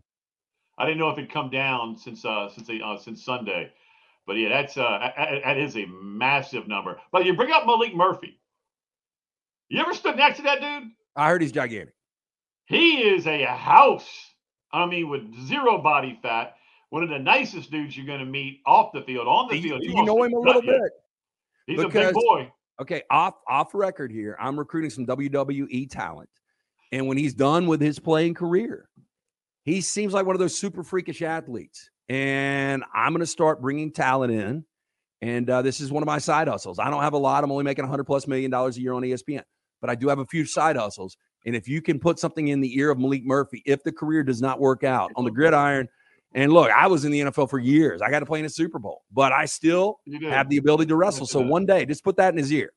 I 0.79 0.87
didn't 0.87 0.99
know 0.99 1.11
if 1.11 1.19
it'd 1.19 1.31
come 1.31 1.51
down 1.51 1.97
since 1.97 2.25
uh 2.25 2.49
since 2.49 2.69
uh, 2.71 2.99
since 2.99 3.25
Sunday. 3.25 3.71
But 4.27 4.35
yeah, 4.35 4.49
that's 4.49 4.77
uh 4.77 5.11
that, 5.17 5.43
that 5.45 5.59
is 5.59 5.77
a 5.77 5.87
massive 5.87 6.67
number. 6.67 6.99
But 7.13 7.27
you 7.27 7.35
bring 7.35 7.53
up 7.53 7.65
Maalik 7.65 7.95
Murphy. 7.95 8.41
You 9.69 9.81
ever 9.81 9.95
stood 9.95 10.17
next 10.17 10.39
to 10.39 10.43
that 10.43 10.61
dude? 10.61 10.91
I 11.15 11.29
heard 11.29 11.43
he's 11.43 11.53
gigantic. 11.53 11.95
He 12.67 13.03
is 13.03 13.27
a 13.27 13.45
house. 13.45 14.09
I 14.73 14.87
mean, 14.87 15.09
with 15.09 15.23
zero 15.47 15.79
body 15.79 16.19
fat. 16.23 16.57
One 16.91 17.05
of 17.05 17.09
the 17.09 17.19
nicest 17.19 17.71
dudes 17.71 17.97
you're 17.97 18.07
going 18.07 18.19
to 18.19 18.25
meet 18.25 18.63
off 18.67 18.93
the 18.93 19.03
field. 19.03 19.29
On 19.29 19.49
the 19.49 19.57
he, 19.57 19.63
field, 19.63 19.83
you 19.83 20.03
know 20.05 20.25
him 20.25 20.33
a 20.33 20.41
little 20.41 20.63
bit. 20.63 20.81
He's 21.67 21.77
because, 21.77 21.95
a 21.95 22.07
big 22.07 22.15
boy. 22.15 22.53
Okay, 22.81 23.03
off 23.11 23.35
off 23.49 23.75
record 23.75 24.11
here, 24.11 24.37
I'm 24.41 24.59
recruiting 24.59 24.91
some 24.91 25.07
WWE 25.07 25.91
talent, 25.91 26.31
and 26.93 27.07
when 27.07 27.19
he's 27.19 27.35
done 27.35 27.67
with 27.67 27.81
his 27.81 27.99
playing 27.99 28.35
career, 28.35 28.89
he 29.65 29.81
seems 29.81 30.13
like 30.15 30.27
one 30.27 30.35
of 30.35 30.41
those 30.41 30.57
super 30.57 30.83
freakish 30.83 31.23
athletes. 31.23 31.91
And 32.09 32.83
I'm 32.93 33.13
going 33.13 33.21
to 33.21 33.27
start 33.27 33.61
bringing 33.61 33.93
talent 33.93 34.33
in, 34.33 34.65
and 35.21 35.49
uh, 35.49 35.63
this 35.63 35.81
is 35.81 35.93
one 35.93 36.03
of 36.03 36.07
my 36.07 36.19
side 36.19 36.49
hustles. 36.49 36.79
I 36.79 36.91
don't 36.91 37.03
have 37.03 37.13
a 37.13 37.19
lot. 37.19 37.45
I'm 37.45 37.53
only 37.53 37.65
making 37.65 37.85
100 37.85 38.05
plus 38.05 38.27
million 38.27 38.51
dollars 38.51 38.77
a 38.79 38.81
year 38.81 38.95
on 38.95 39.03
ESPN 39.03 39.43
but 39.81 39.91
I 39.91 39.95
do 39.95 40.09
have 40.09 40.19
a 40.19 40.27
few 40.27 40.45
side 40.45 40.77
hustles. 40.77 41.17
And 41.47 41.57
if 41.57 41.67
you 41.67 41.81
can 41.81 41.99
put 41.99 42.19
something 42.19 42.49
in 42.49 42.61
the 42.61 42.79
ear 42.79 42.91
of 42.91 42.99
Maalik 42.99 43.25
Murphy, 43.25 43.63
if 43.65 43.83
the 43.83 43.93
career 43.93 44.23
does 44.23 44.43
not 44.43 44.61
work 44.61 44.85
out 44.85 45.11
on 45.17 45.25
the 45.25 45.31
gridiron, 45.31 45.89
and 46.33 46.53
look, 46.53 46.71
I 46.71 46.87
was 46.87 47.05
in 47.05 47.13
the 47.13 47.21
NFL 47.21 47.51
for 47.51 47.59
years. 47.59 48.03
I 48.03 48.11
got 48.11 48.21
to 48.21 48.27
play 48.27 48.39
in 48.39 48.45
a 48.45 48.51
Super 48.51 48.79
Bowl, 48.79 49.03
but 49.13 49.33
I 49.33 49.47
still 49.47 50.01
have 50.23 50.49
the 50.49 50.59
ability 50.59 50.87
to 50.87 50.97
wrestle. 50.97 51.27
So 51.27 51.41
one 51.41 51.67
day, 51.67 51.85
just 51.85 52.05
put 52.05 52.17
that 52.17 52.33
in 52.33 52.39
his 52.39 52.53
ear. 52.53 52.73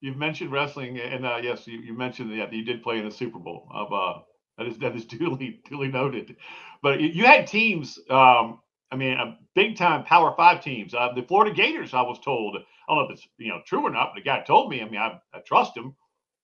You've 0.00 0.16
mentioned 0.16 0.50
wrestling, 0.50 0.98
and 0.98 1.24
uh, 1.24 1.38
yes, 1.40 1.66
you, 1.66 1.78
you 1.78 1.96
mentioned 1.96 2.36
that 2.38 2.52
you 2.52 2.64
did 2.64 2.82
play 2.82 2.98
in 2.98 3.04
the 3.04 3.10
Super 3.10 3.38
Bowl. 3.38 3.68
Of 3.72 3.92
uh, 3.92 4.20
that 4.58 4.66
is 4.66 4.78
that 4.78 4.96
is 4.96 5.04
duly 5.06 5.60
duly 5.68 5.88
noted. 5.88 6.36
But 6.82 7.00
you, 7.00 7.24
had 7.24 7.46
teams. 7.46 7.98
Um, 8.10 8.60
I 8.90 8.96
mean, 8.96 9.14
a 9.14 9.38
big 9.54 9.76
time 9.76 10.04
Power 10.04 10.34
Five 10.36 10.62
teams. 10.62 10.92
Uh, 10.92 11.12
the 11.14 11.22
Florida 11.22 11.54
Gators. 11.54 11.94
I 11.94 12.02
was 12.02 12.18
told. 12.18 12.56
I 12.56 12.60
don't 12.88 12.98
know 12.98 13.04
if 13.04 13.18
it's 13.18 13.28
you 13.38 13.50
know 13.50 13.60
true 13.64 13.82
or 13.82 13.90
not. 13.90 14.10
But 14.12 14.20
the 14.20 14.24
guy 14.24 14.42
told 14.42 14.70
me. 14.70 14.82
I 14.82 14.86
mean, 14.86 15.00
I, 15.00 15.20
I 15.32 15.38
trust 15.46 15.76
him. 15.76 15.94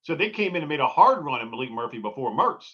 So 0.03 0.14
they 0.14 0.31
came 0.31 0.55
in 0.55 0.62
and 0.62 0.68
made 0.68 0.81
a 0.81 0.87
hard 0.87 1.24
run 1.24 1.40
at 1.40 1.48
Maalik 1.48 1.72
Murphy 1.72 1.98
before 1.98 2.31
Mertz. 2.31 2.64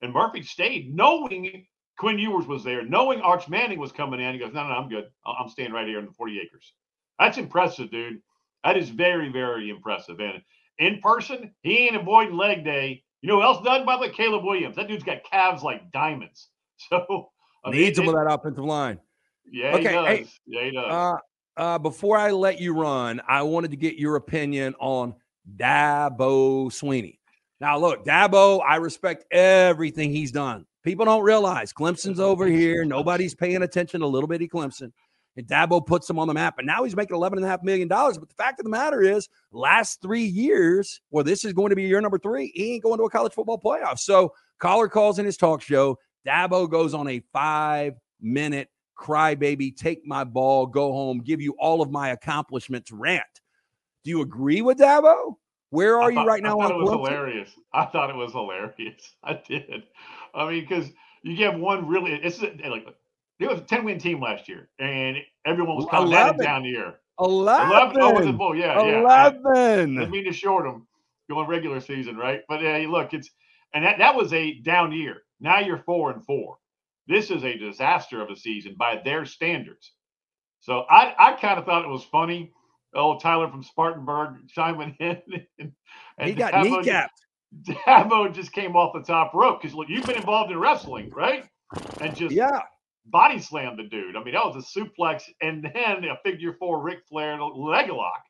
And 0.00 0.12
Murphy 0.14 0.42
stayed 0.42 0.94
knowing 0.94 1.66
Quinn 2.00 2.18
Ewers 2.18 2.46
was 2.46 2.64
there, 2.64 2.82
knowing 2.82 3.20
Arch 3.20 3.46
Manning 3.46 3.78
was 3.78 3.92
coming 3.92 4.20
in. 4.20 4.32
He 4.32 4.38
goes, 4.38 4.54
no, 4.54 4.62
no, 4.62 4.70
no 4.70 4.74
I'm 4.76 4.88
good. 4.88 5.10
I'm 5.26 5.50
staying 5.50 5.70
right 5.70 5.86
here 5.86 5.98
in 5.98 6.06
the 6.06 6.12
40 6.12 6.40
acres. 6.40 6.72
That's 7.18 7.36
impressive, 7.36 7.90
dude. 7.90 8.22
That 8.64 8.78
is 8.78 8.88
very, 8.88 9.28
very 9.28 9.68
impressive. 9.68 10.18
And 10.18 10.40
in 10.78 11.02
person, 11.02 11.52
he 11.60 11.76
ain't 11.76 11.96
avoiding 11.96 12.38
leg 12.38 12.64
day. 12.64 13.02
You 13.20 13.28
know 13.28 13.36
who 13.36 13.42
else 13.42 13.62
done? 13.62 13.84
By 13.84 13.96
the 13.96 14.02
way, 14.02 14.08
Caleb 14.12 14.44
Williams. 14.44 14.76
That 14.76 14.88
dude's 14.88 15.04
got 15.04 15.24
calves 15.30 15.62
like 15.62 15.92
diamonds. 15.92 16.48
So 16.88 17.28
I 17.62 17.72
needs 17.72 17.98
him 17.98 18.06
with 18.06 18.14
that 18.14 18.26
offensive 18.26 18.64
line. 18.64 18.98
Yeah, 19.52 19.74
okay. 19.74 19.92
Hey, 19.92 20.26
yeah, 20.46 20.64
he 20.64 20.70
does. 20.70 20.90
Uh, 20.90 21.16
uh, 21.60 21.78
before 21.78 22.16
I 22.16 22.30
let 22.30 22.58
you 22.58 22.72
run, 22.72 23.20
I 23.28 23.42
wanted 23.42 23.72
to 23.72 23.76
get 23.76 23.96
your 23.96 24.16
opinion 24.16 24.74
on 24.80 25.14
Dabo 25.58 26.68
Swinney. 26.70 27.18
Now, 27.60 27.76
look, 27.76 28.06
Dabo, 28.06 28.62
I 28.66 28.76
respect 28.76 29.26
everything 29.30 30.10
he's 30.10 30.32
done. 30.32 30.64
People 30.82 31.04
don't 31.04 31.22
realize 31.22 31.72
Clemson's 31.72 32.20
over 32.20 32.46
here. 32.46 32.84
Nobody's 32.84 33.34
paying 33.34 33.62
attention 33.62 34.00
to 34.00 34.06
little 34.06 34.28
bitty 34.28 34.48
Clemson. 34.48 34.92
And 35.36 35.46
Dabo 35.46 35.84
puts 35.84 36.06
them 36.06 36.18
on 36.18 36.26
the 36.26 36.34
map. 36.34 36.56
And 36.58 36.66
now 36.66 36.82
he's 36.84 36.96
making 36.96 37.16
$11.5 37.16 37.62
million. 37.62 37.86
But 37.88 38.28
the 38.28 38.34
fact 38.36 38.58
of 38.58 38.64
the 38.64 38.70
matter 38.70 39.00
is, 39.02 39.28
last 39.52 40.02
three 40.02 40.24
years, 40.24 41.00
well, 41.10 41.22
this 41.22 41.44
is 41.44 41.52
going 41.52 41.70
to 41.70 41.76
be 41.76 41.82
year 41.82 42.00
number 42.00 42.18
three. 42.18 42.50
He 42.54 42.74
ain't 42.74 42.82
going 42.82 42.98
to 42.98 43.04
a 43.04 43.10
college 43.10 43.32
football 43.32 43.60
playoff. 43.60 43.98
So, 43.98 44.32
caller 44.58 44.88
calls 44.88 45.18
in 45.18 45.26
his 45.26 45.36
talk 45.36 45.62
show. 45.62 45.98
Dabo 46.26 46.68
goes 46.68 46.94
on 46.94 47.08
a 47.08 47.22
five 47.32 47.94
minute 48.20 48.68
crybaby, 48.98 49.74
take 49.76 50.06
my 50.06 50.24
ball, 50.24 50.66
go 50.66 50.92
home, 50.92 51.20
give 51.20 51.40
you 51.40 51.54
all 51.58 51.80
of 51.80 51.90
my 51.90 52.10
accomplishments 52.10 52.90
rant. 52.92 53.22
Do 54.04 54.10
you 54.10 54.22
agree 54.22 54.62
with 54.62 54.78
Dabo? 54.78 55.36
Where 55.70 56.00
are 56.00 56.12
thought, 56.12 56.22
you 56.22 56.26
right 56.26 56.42
now? 56.42 56.58
I 56.58 56.68
thought 56.68 56.80
it 56.80 56.82
was 56.82 56.90
hilarious. 56.90 57.50
I 57.72 57.84
thought 57.86 58.10
it 58.10 58.16
was 58.16 58.32
hilarious. 58.32 59.14
I 59.22 59.40
did. 59.46 59.84
I 60.34 60.48
mean, 60.48 60.60
because 60.62 60.88
you 61.22 61.36
get 61.36 61.58
one 61.58 61.88
really. 61.88 62.12
It's 62.12 62.40
like 62.40 62.86
it 63.38 63.48
was 63.48 63.58
a 63.58 63.62
ten 63.62 63.84
win 63.84 63.98
team 63.98 64.20
last 64.20 64.48
year, 64.48 64.68
and 64.78 65.16
everyone 65.44 65.76
was 65.76 65.86
coming 65.90 66.14
at 66.14 66.34
it 66.34 66.42
down 66.42 66.62
the 66.62 66.70
year. 66.70 66.94
Eleven. 67.18 67.70
11 67.70 67.96
oh, 68.00 68.12
was 68.12 68.26
it? 68.26 68.38
Bull? 68.38 68.56
Yeah, 68.56 68.80
Eleven. 68.80 69.94
Yeah. 69.94 70.02
I 70.02 70.08
mean 70.08 70.24
to 70.24 70.32
short 70.32 70.64
them 70.64 70.86
going 71.28 71.48
regular 71.48 71.80
season, 71.80 72.16
right? 72.16 72.40
But 72.48 72.62
yeah, 72.62 72.84
look, 72.88 73.12
it's 73.12 73.30
and 73.74 73.84
that 73.84 73.98
that 73.98 74.14
was 74.14 74.32
a 74.32 74.60
down 74.60 74.92
year. 74.92 75.22
Now 75.40 75.60
you're 75.60 75.82
four 75.84 76.10
and 76.10 76.24
four. 76.24 76.56
This 77.06 77.30
is 77.30 77.44
a 77.44 77.58
disaster 77.58 78.22
of 78.22 78.30
a 78.30 78.36
season 78.36 78.76
by 78.78 79.00
their 79.04 79.24
standards. 79.24 79.92
So 80.60 80.84
I 80.90 81.14
I 81.18 81.32
kind 81.32 81.58
of 81.58 81.66
thought 81.66 81.84
it 81.84 81.88
was 81.88 82.04
funny 82.04 82.52
oh 82.94 83.18
Tyler 83.18 83.48
from 83.48 83.62
Spartanburg 83.62 84.36
chiming 84.48 84.96
in. 85.00 85.22
And, 85.58 85.72
and 86.18 86.28
he 86.28 86.34
got 86.34 86.52
kneecapped. 86.52 87.08
Dabo 87.62 88.32
just 88.32 88.52
came 88.52 88.76
off 88.76 88.92
the 88.94 89.02
top 89.02 89.34
rope 89.34 89.60
because 89.60 89.74
look, 89.74 89.88
you've 89.88 90.06
been 90.06 90.16
involved 90.16 90.52
in 90.52 90.58
wrestling, 90.58 91.10
right? 91.10 91.44
And 92.00 92.16
just 92.16 92.34
yeah, 92.34 92.60
body 93.06 93.38
slammed 93.40 93.78
the 93.78 93.84
dude. 93.84 94.16
I 94.16 94.22
mean, 94.22 94.34
that 94.34 94.44
was 94.44 94.56
a 94.56 94.78
suplex 94.78 95.22
and 95.40 95.64
then 95.74 96.04
a 96.04 96.16
figure 96.24 96.54
four 96.58 96.82
Ric 96.82 97.00
Flair 97.08 97.40
leg 97.40 97.90
lock. 97.90 98.22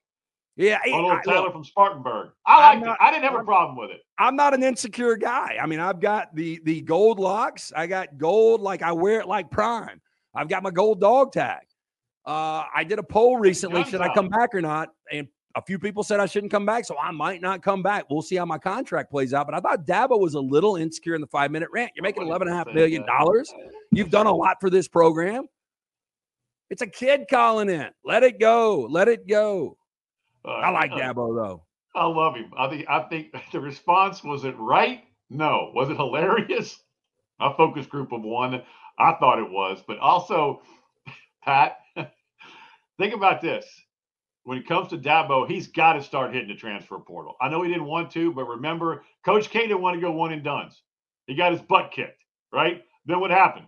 Yeah, 0.56 0.78
on 0.92 1.18
I, 1.18 1.22
Tyler 1.22 1.44
look, 1.44 1.52
from 1.52 1.64
Spartanburg. 1.64 2.30
I 2.44 2.74
like 2.74 2.86
it. 2.86 2.96
I 3.00 3.10
didn't 3.10 3.24
have 3.24 3.34
I'm, 3.34 3.40
a 3.40 3.44
problem 3.44 3.78
with 3.78 3.90
it. 3.90 4.00
I'm 4.18 4.36
not 4.36 4.52
an 4.52 4.62
insecure 4.62 5.16
guy. 5.16 5.58
I 5.62 5.66
mean, 5.66 5.80
I've 5.80 6.00
got 6.00 6.34
the 6.34 6.60
the 6.64 6.80
gold 6.82 7.18
locks. 7.18 7.72
I 7.74 7.86
got 7.86 8.18
gold 8.18 8.60
like 8.60 8.82
I 8.82 8.92
wear 8.92 9.20
it 9.20 9.26
like 9.26 9.50
prime. 9.50 10.00
I've 10.34 10.48
got 10.48 10.62
my 10.62 10.70
gold 10.70 11.00
dog 11.00 11.32
tag. 11.32 11.62
Uh, 12.26 12.64
I 12.74 12.84
did 12.84 12.98
a 12.98 13.02
poll 13.02 13.38
recently. 13.38 13.84
Should 13.84 14.02
I 14.02 14.12
come 14.12 14.28
back 14.28 14.54
or 14.54 14.60
not? 14.60 14.90
And 15.10 15.28
a 15.56 15.62
few 15.62 15.78
people 15.78 16.02
said 16.02 16.20
I 16.20 16.26
shouldn't 16.26 16.52
come 16.52 16.64
back, 16.64 16.84
so 16.84 16.96
I 16.98 17.10
might 17.10 17.40
not 17.40 17.62
come 17.62 17.82
back. 17.82 18.08
We'll 18.08 18.22
see 18.22 18.36
how 18.36 18.44
my 18.44 18.58
contract 18.58 19.10
plays 19.10 19.34
out. 19.34 19.46
But 19.46 19.54
I 19.54 19.60
thought 19.60 19.86
Dabo 19.86 20.20
was 20.20 20.34
a 20.34 20.40
little 20.40 20.76
insecure 20.76 21.14
in 21.14 21.20
the 21.20 21.26
five 21.26 21.50
minute 21.50 21.68
rant. 21.72 21.90
You're 21.94 22.02
making 22.02 22.22
Nobody 22.22 22.30
eleven 22.30 22.48
and 22.48 22.54
a 22.54 22.58
half 22.58 22.66
said 22.68 22.74
million 22.74 23.02
that. 23.02 23.08
dollars. 23.18 23.52
You've 23.90 24.10
done 24.10 24.26
a 24.26 24.34
lot 24.34 24.58
for 24.60 24.70
this 24.70 24.86
program. 24.86 25.46
It's 26.70 26.82
a 26.82 26.86
kid 26.86 27.26
calling 27.28 27.68
in. 27.68 27.88
Let 28.04 28.22
it 28.22 28.38
go. 28.38 28.86
Let 28.88 29.08
it 29.08 29.26
go. 29.26 29.76
Uh, 30.44 30.52
I 30.52 30.70
like 30.70 30.92
Dabo 30.92 31.34
though. 31.34 31.64
I 31.96 32.06
love 32.06 32.36
him. 32.36 32.52
I 32.56 32.68
think 32.68 32.86
I 32.88 33.00
think 33.08 33.34
the 33.52 33.60
response 33.60 34.22
was 34.22 34.44
it 34.44 34.54
right? 34.58 35.02
No. 35.30 35.72
Was 35.74 35.90
it 35.90 35.96
hilarious? 35.96 36.78
A 37.40 37.54
focus 37.54 37.86
group 37.86 38.12
of 38.12 38.22
one. 38.22 38.62
I 38.98 39.14
thought 39.18 39.38
it 39.38 39.50
was, 39.50 39.82
but 39.86 39.98
also, 39.98 40.60
Pat, 41.42 41.78
think 42.98 43.14
about 43.14 43.40
this. 43.40 43.64
When 44.50 44.58
it 44.58 44.66
comes 44.66 44.88
to 44.88 44.98
Dabo, 44.98 45.48
he's 45.48 45.68
got 45.68 45.92
to 45.92 46.02
start 46.02 46.34
hitting 46.34 46.48
the 46.48 46.56
transfer 46.56 46.98
portal. 46.98 47.36
I 47.40 47.48
know 47.48 47.62
he 47.62 47.68
didn't 47.68 47.84
want 47.84 48.10
to, 48.10 48.32
but 48.32 48.48
remember, 48.48 49.04
Coach 49.24 49.48
K 49.48 49.60
didn't 49.60 49.80
want 49.80 49.94
to 49.94 50.00
go 50.00 50.10
one 50.10 50.32
and 50.32 50.42
duns. 50.42 50.82
He 51.28 51.36
got 51.36 51.52
his 51.52 51.60
butt 51.60 51.92
kicked, 51.92 52.24
right? 52.52 52.82
Then 53.06 53.20
what 53.20 53.30
happened? 53.30 53.66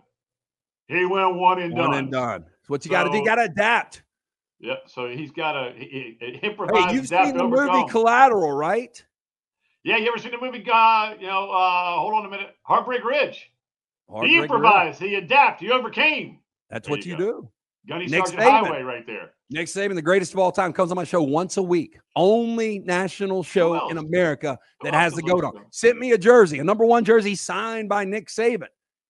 He 0.89 1.05
went 1.05 1.35
one 1.35 1.61
and 1.61 1.71
One 1.71 1.83
done. 1.83 1.89
One 1.89 1.99
and 1.99 2.11
done. 2.11 2.45
It's 2.59 2.69
what 2.69 2.83
you 2.83 2.91
got 2.91 3.05
to 3.05 3.11
do. 3.11 3.19
You 3.19 3.25
got 3.25 3.35
to 3.35 3.43
adapt. 3.43 4.03
Yep. 4.59 4.89
So 4.89 5.07
he's 5.07 5.31
got 5.31 5.53
to 5.53 5.73
he, 5.73 6.17
he, 6.19 6.39
improvise. 6.43 6.91
Hey, 6.91 6.95
you've 6.95 7.07
seen 7.07 7.37
the 7.37 7.47
movie 7.47 7.89
Collateral, 7.89 8.51
right? 8.51 9.01
Yeah, 9.85 9.95
you 9.95 10.09
ever 10.09 10.17
seen 10.17 10.31
the 10.31 10.45
movie? 10.45 10.69
Uh, 10.69 11.13
you 11.17 11.27
know, 11.27 11.49
uh, 11.49 11.95
hold 11.95 12.13
on 12.13 12.25
a 12.25 12.29
minute. 12.29 12.57
Heartbreak 12.63 13.05
Ridge. 13.05 13.49
he 14.09 14.13
Heartbreak 14.13 14.33
Ridge. 14.33 14.43
improvised. 14.43 14.99
He 14.99 15.15
adapted. 15.15 15.65
He 15.65 15.71
overcame. 15.71 16.39
That's 16.69 16.89
There 16.89 16.97
what 16.97 17.05
you 17.05 17.13
you 17.13 17.17
do. 17.17 17.49
Gunny 17.87 18.05
Nick 18.05 18.27
Sergeant 18.27 18.43
Saban. 18.43 18.65
Highway 18.65 18.81
right 18.81 19.05
there. 19.05 19.31
Nick 19.49 19.67
Saban, 19.67 19.95
the 19.95 20.01
greatest 20.01 20.33
of 20.33 20.39
all 20.39 20.51
time, 20.51 20.71
comes 20.73 20.91
on 20.91 20.95
my 20.95 21.03
show 21.03 21.21
once 21.21 21.57
a 21.57 21.63
week. 21.63 21.99
Only 22.15 22.79
national 22.79 23.43
show 23.43 23.89
in? 23.89 23.97
America 23.97 24.57
that 24.83 24.93
has 24.93 25.13
the 25.13 25.21
goat 25.21 25.43
on. 25.43 25.53
Sent 25.71 25.99
me 25.99 26.11
a 26.13 26.17
jersey, 26.17 26.59
a 26.59 26.63
number 26.63 26.85
one 26.85 27.03
jersey 27.03 27.35
signed 27.35 27.89
by 27.89 28.05
Nick 28.05 28.29
Saban. 28.29 28.67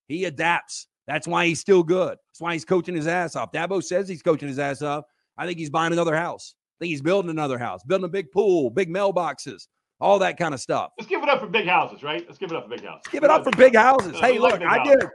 He 0.08 0.26
adapts. 0.26 0.88
That's 1.08 1.28
why 1.28 1.46
he's 1.46 1.60
still 1.60 1.84
good. 1.84 2.18
That's 2.32 2.42
why 2.42 2.54
he's 2.54 2.66
coaching 2.66 2.96
his 2.96 3.08
ass 3.08 3.36
off. 3.36 3.52
Dabo 3.52 3.84
says 3.84 4.08
he's 4.08 4.22
coaching 4.22 4.48
his 4.48 4.60
ass 4.60 4.82
off. 4.82 5.06
I 5.38 5.46
think 5.46 5.60
he's 5.60 5.70
buying 5.70 5.94
another 5.94 6.16
house. 6.16 6.56
I 6.56 6.84
think 6.84 6.90
he's 6.90 7.02
building 7.02 7.30
another 7.30 7.58
house, 7.58 7.84
building 7.84 8.06
a 8.06 8.10
big 8.10 8.32
pool, 8.32 8.70
big 8.70 8.90
mailboxes, 8.90 9.68
all 10.00 10.20
that 10.20 10.38
kind 10.38 10.54
of 10.54 10.60
stuff. 10.60 10.92
Let's 10.98 11.10
give 11.10 11.24
it 11.24 11.30
up 11.30 11.40
for 11.40 11.48
big 11.48 11.68
houses, 11.68 12.04
right? 12.04 12.26
Let's 12.26 12.38
give 12.38 12.52
it 12.52 12.58
up 12.58 12.64
for 12.64 12.70
big 12.70 12.84
houses. 12.84 13.12
Give 13.12 13.24
it 13.24 13.30
up 13.30 13.44
for 13.44 13.52
big 13.52 13.76
houses. 13.76 14.20
Hey, 14.20 14.40
look, 14.40 14.62
I 14.62 14.84
did. 14.84 15.08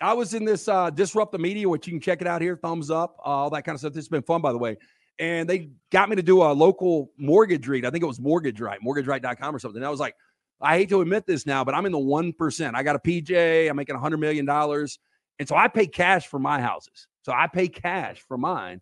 I 0.00 0.12
was 0.12 0.34
in 0.34 0.44
this 0.44 0.68
uh, 0.68 0.90
Disrupt 0.90 1.32
the 1.32 1.38
Media, 1.38 1.68
which 1.68 1.86
you 1.86 1.92
can 1.92 2.00
check 2.00 2.20
it 2.20 2.26
out 2.26 2.42
here. 2.42 2.56
Thumbs 2.56 2.90
up, 2.90 3.16
uh, 3.18 3.28
all 3.28 3.50
that 3.50 3.62
kind 3.62 3.74
of 3.74 3.80
stuff. 3.80 3.92
This 3.92 4.04
has 4.04 4.08
been 4.08 4.22
fun, 4.22 4.40
by 4.40 4.52
the 4.52 4.58
way. 4.58 4.76
And 5.18 5.48
they 5.48 5.70
got 5.92 6.08
me 6.08 6.16
to 6.16 6.22
do 6.22 6.42
a 6.42 6.52
local 6.52 7.12
mortgage 7.16 7.68
read. 7.68 7.86
I 7.86 7.90
think 7.90 8.02
it 8.02 8.06
was 8.06 8.20
Mortgage 8.20 8.60
Right, 8.60 8.80
mortgageright.com 8.84 9.54
or 9.54 9.58
something. 9.60 9.76
And 9.76 9.86
I 9.86 9.90
was 9.90 10.00
like, 10.00 10.16
I 10.60 10.76
hate 10.76 10.88
to 10.88 11.00
admit 11.00 11.26
this 11.26 11.46
now, 11.46 11.62
but 11.62 11.74
I'm 11.74 11.86
in 11.86 11.92
the 11.92 11.98
1%. 11.98 12.74
I 12.74 12.82
got 12.82 12.96
a 12.96 12.98
PJ, 12.98 13.70
I'm 13.70 13.76
making 13.76 13.96
$100 13.96 14.18
million. 14.18 14.48
And 14.48 15.48
so 15.48 15.54
I 15.54 15.68
pay 15.68 15.86
cash 15.86 16.26
for 16.26 16.38
my 16.38 16.60
houses. 16.60 17.06
So 17.22 17.32
I 17.32 17.46
pay 17.46 17.68
cash 17.68 18.20
for 18.26 18.36
mine. 18.36 18.80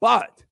But 0.00 0.42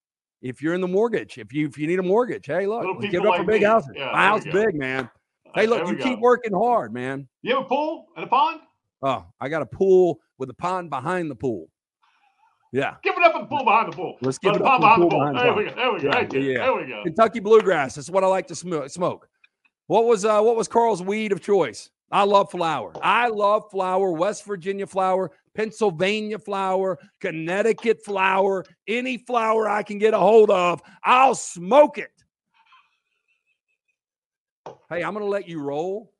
if 0.42 0.62
you're 0.62 0.75
in 0.75 0.81
the 0.81 0.88
mortgage, 0.88 1.38
if 1.38 1.53
you 1.53 1.66
if 1.66 1.77
you 1.77 1.87
need 1.87 1.99
a 1.99 2.03
mortgage, 2.05 2.46
hey, 2.46 2.66
look, 2.66 3.01
give 3.03 3.23
it 3.23 3.27
up 3.27 3.37
for 3.37 3.44
big 3.44 3.62
me. 3.62 3.66
houses. 3.66 3.90
Yeah, 3.94 4.12
my 4.12 4.27
house 4.27 4.44
big, 4.44 4.75
man. 4.75 5.11
Hey, 5.55 5.66
look, 5.66 5.87
you 5.87 5.96
we 5.96 6.03
keep 6.03 6.20
working 6.20 6.53
hard, 6.53 6.92
man. 6.92 7.29
You 7.42 7.57
have 7.57 7.64
a 7.64 7.68
pool 7.68 8.07
and 8.16 8.25
a 8.25 8.29
pond? 8.29 8.61
Oh, 9.03 9.25
I 9.41 9.49
got 9.49 9.63
a 9.63 9.67
pool 9.67 10.21
with 10.39 10.51
a 10.51 10.55
pond 10.55 10.91
behind 10.91 11.31
the 11.31 11.35
pool. 11.35 11.69
Yeah. 12.73 12.95
Give 13.03 13.15
it 13.17 13.25
up 13.25 13.33
for 13.33 13.41
the 13.41 13.47
pool 13.47 13.65
behind 13.65 13.93
the 13.93 13.97
pool. 13.97 14.17
Let's 14.21 14.39
give 14.39 14.53
the 14.55 14.61
it 14.61 14.63
up 14.67 14.81
pond 14.81 14.83
behind 14.83 15.03
the 15.03 15.07
pool 15.07 15.11
pool. 15.11 15.19
behind 15.33 15.37
There 15.39 15.45
pond. 15.47 15.57
we 15.57 15.65
go. 15.65 15.75
There 15.75 15.93
we 15.93 16.01
go. 16.01 16.09
Yeah, 16.09 16.15
Right 16.17 16.33
yeah. 16.35 16.59
There 16.59 16.75
we 16.77 16.87
go. 16.87 17.03
Kentucky 17.05 17.41
bluegrass. 17.41 17.95
That's 17.97 18.11
what 18.11 18.23
I 18.23 18.27
like 18.27 18.47
to 18.49 18.55
sm- 18.55 18.87
smoke. 18.87 19.29
What 19.87 20.05
was 20.05 20.25
uh, 20.25 20.41
what 20.43 20.55
was 20.57 20.69
Carl's 20.69 21.03
weed 21.03 21.33
of 21.33 21.41
choice? 21.41 21.91
I 22.13 22.25
love 22.25 22.51
flower. 22.51 22.93
I 23.03 23.29
love 23.29 23.65
flower. 23.71 24.13
West 24.13 24.45
Virginia 24.45 24.87
flower, 24.87 25.31
Pennsylvania 25.55 26.39
flower, 26.39 26.99
Connecticut 27.21 28.05
flower, 28.05 28.65
any 28.87 29.17
flower 29.19 29.69
I 29.69 29.83
can 29.83 29.99
get 29.99 30.13
a 30.15 30.19
hold 30.19 30.51
of, 30.51 30.81
I'll 31.05 31.35
smoke 31.37 31.99
it. 31.99 32.11
Hey, 34.91 35.03
I'm 35.03 35.13
gonna 35.13 35.25
let 35.25 35.49
you 35.49 35.61
roll. 35.61 36.13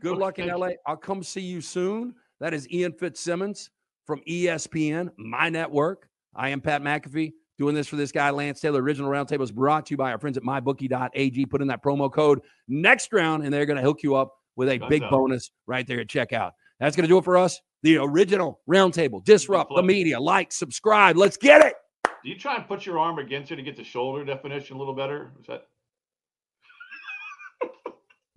Good 0.00 0.18
luck 0.18 0.38
in 0.38 0.48
LA. 0.48 0.70
I'll 0.86 0.96
come 0.96 1.22
see 1.22 1.40
you 1.40 1.60
soon. 1.60 2.14
That 2.40 2.54
is 2.54 2.68
Ian 2.70 2.92
Fitzsimmons 2.92 3.70
from 4.06 4.20
ESPN, 4.28 5.10
my 5.16 5.48
network. 5.48 6.08
I 6.34 6.48
am 6.48 6.60
Pat 6.60 6.82
McAfee 6.82 7.32
doing 7.58 7.74
this 7.74 7.86
for 7.86 7.96
this 7.96 8.10
guy, 8.10 8.30
Lance 8.30 8.60
Taylor. 8.60 8.82
Original 8.82 9.10
Roundtable 9.10 9.42
is 9.42 9.52
brought 9.52 9.86
to 9.86 9.92
you 9.92 9.96
by 9.96 10.10
our 10.10 10.18
friends 10.18 10.36
at 10.36 10.42
mybookie.ag. 10.42 11.46
Put 11.46 11.62
in 11.62 11.68
that 11.68 11.82
promo 11.82 12.12
code 12.12 12.40
next 12.66 13.12
round, 13.12 13.44
and 13.44 13.52
they're 13.52 13.66
going 13.66 13.76
to 13.76 13.82
hook 13.82 14.02
you 14.02 14.16
up 14.16 14.34
with 14.56 14.68
a 14.68 14.78
big 14.88 15.02
bonus 15.10 15.50
right 15.66 15.86
there 15.86 16.00
at 16.00 16.08
checkout. 16.08 16.52
That's 16.80 16.96
going 16.96 17.04
to 17.04 17.08
do 17.08 17.18
it 17.18 17.24
for 17.24 17.36
us. 17.36 17.60
The 17.82 17.98
original 17.98 18.60
Roundtable. 18.68 19.24
Disrupt 19.24 19.72
the 19.74 19.82
media. 19.82 20.18
Like, 20.18 20.52
subscribe. 20.52 21.16
Let's 21.16 21.36
get 21.36 21.64
it. 21.64 21.74
Do 22.04 22.28
you 22.28 22.38
try 22.38 22.56
and 22.56 22.66
put 22.66 22.86
your 22.86 22.98
arm 22.98 23.18
against 23.18 23.50
it 23.50 23.56
to 23.56 23.62
get 23.62 23.76
the 23.76 23.84
shoulder 23.84 24.24
definition 24.24 24.76
a 24.76 24.78
little 24.78 24.94
better? 24.94 25.32
Is 25.40 25.46
that 25.46 25.66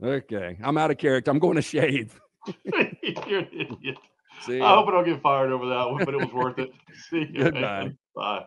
Okay. 0.03 0.58
I'm 0.63 0.77
out 0.77 0.91
of 0.91 0.97
character. 0.97 1.31
I'm 1.31 1.39
going 1.39 1.55
to 1.55 1.62
shave. 1.62 2.19
you're 2.63 3.39
an 3.39 3.47
idiot? 3.51 3.97
See 4.41 4.60
I 4.60 4.75
hope 4.75 4.88
I 4.88 4.91
don't 4.91 5.05
get 5.05 5.21
fired 5.21 5.51
over 5.51 5.67
that 5.67 5.89
one, 5.89 6.03
but 6.03 6.13
it 6.13 6.17
was 6.17 6.34
worth 6.34 6.60
it. 6.60 6.71
See 7.10 7.25
you. 7.31 7.43
Goodbye. 7.43 7.93
Bye. 8.15 8.45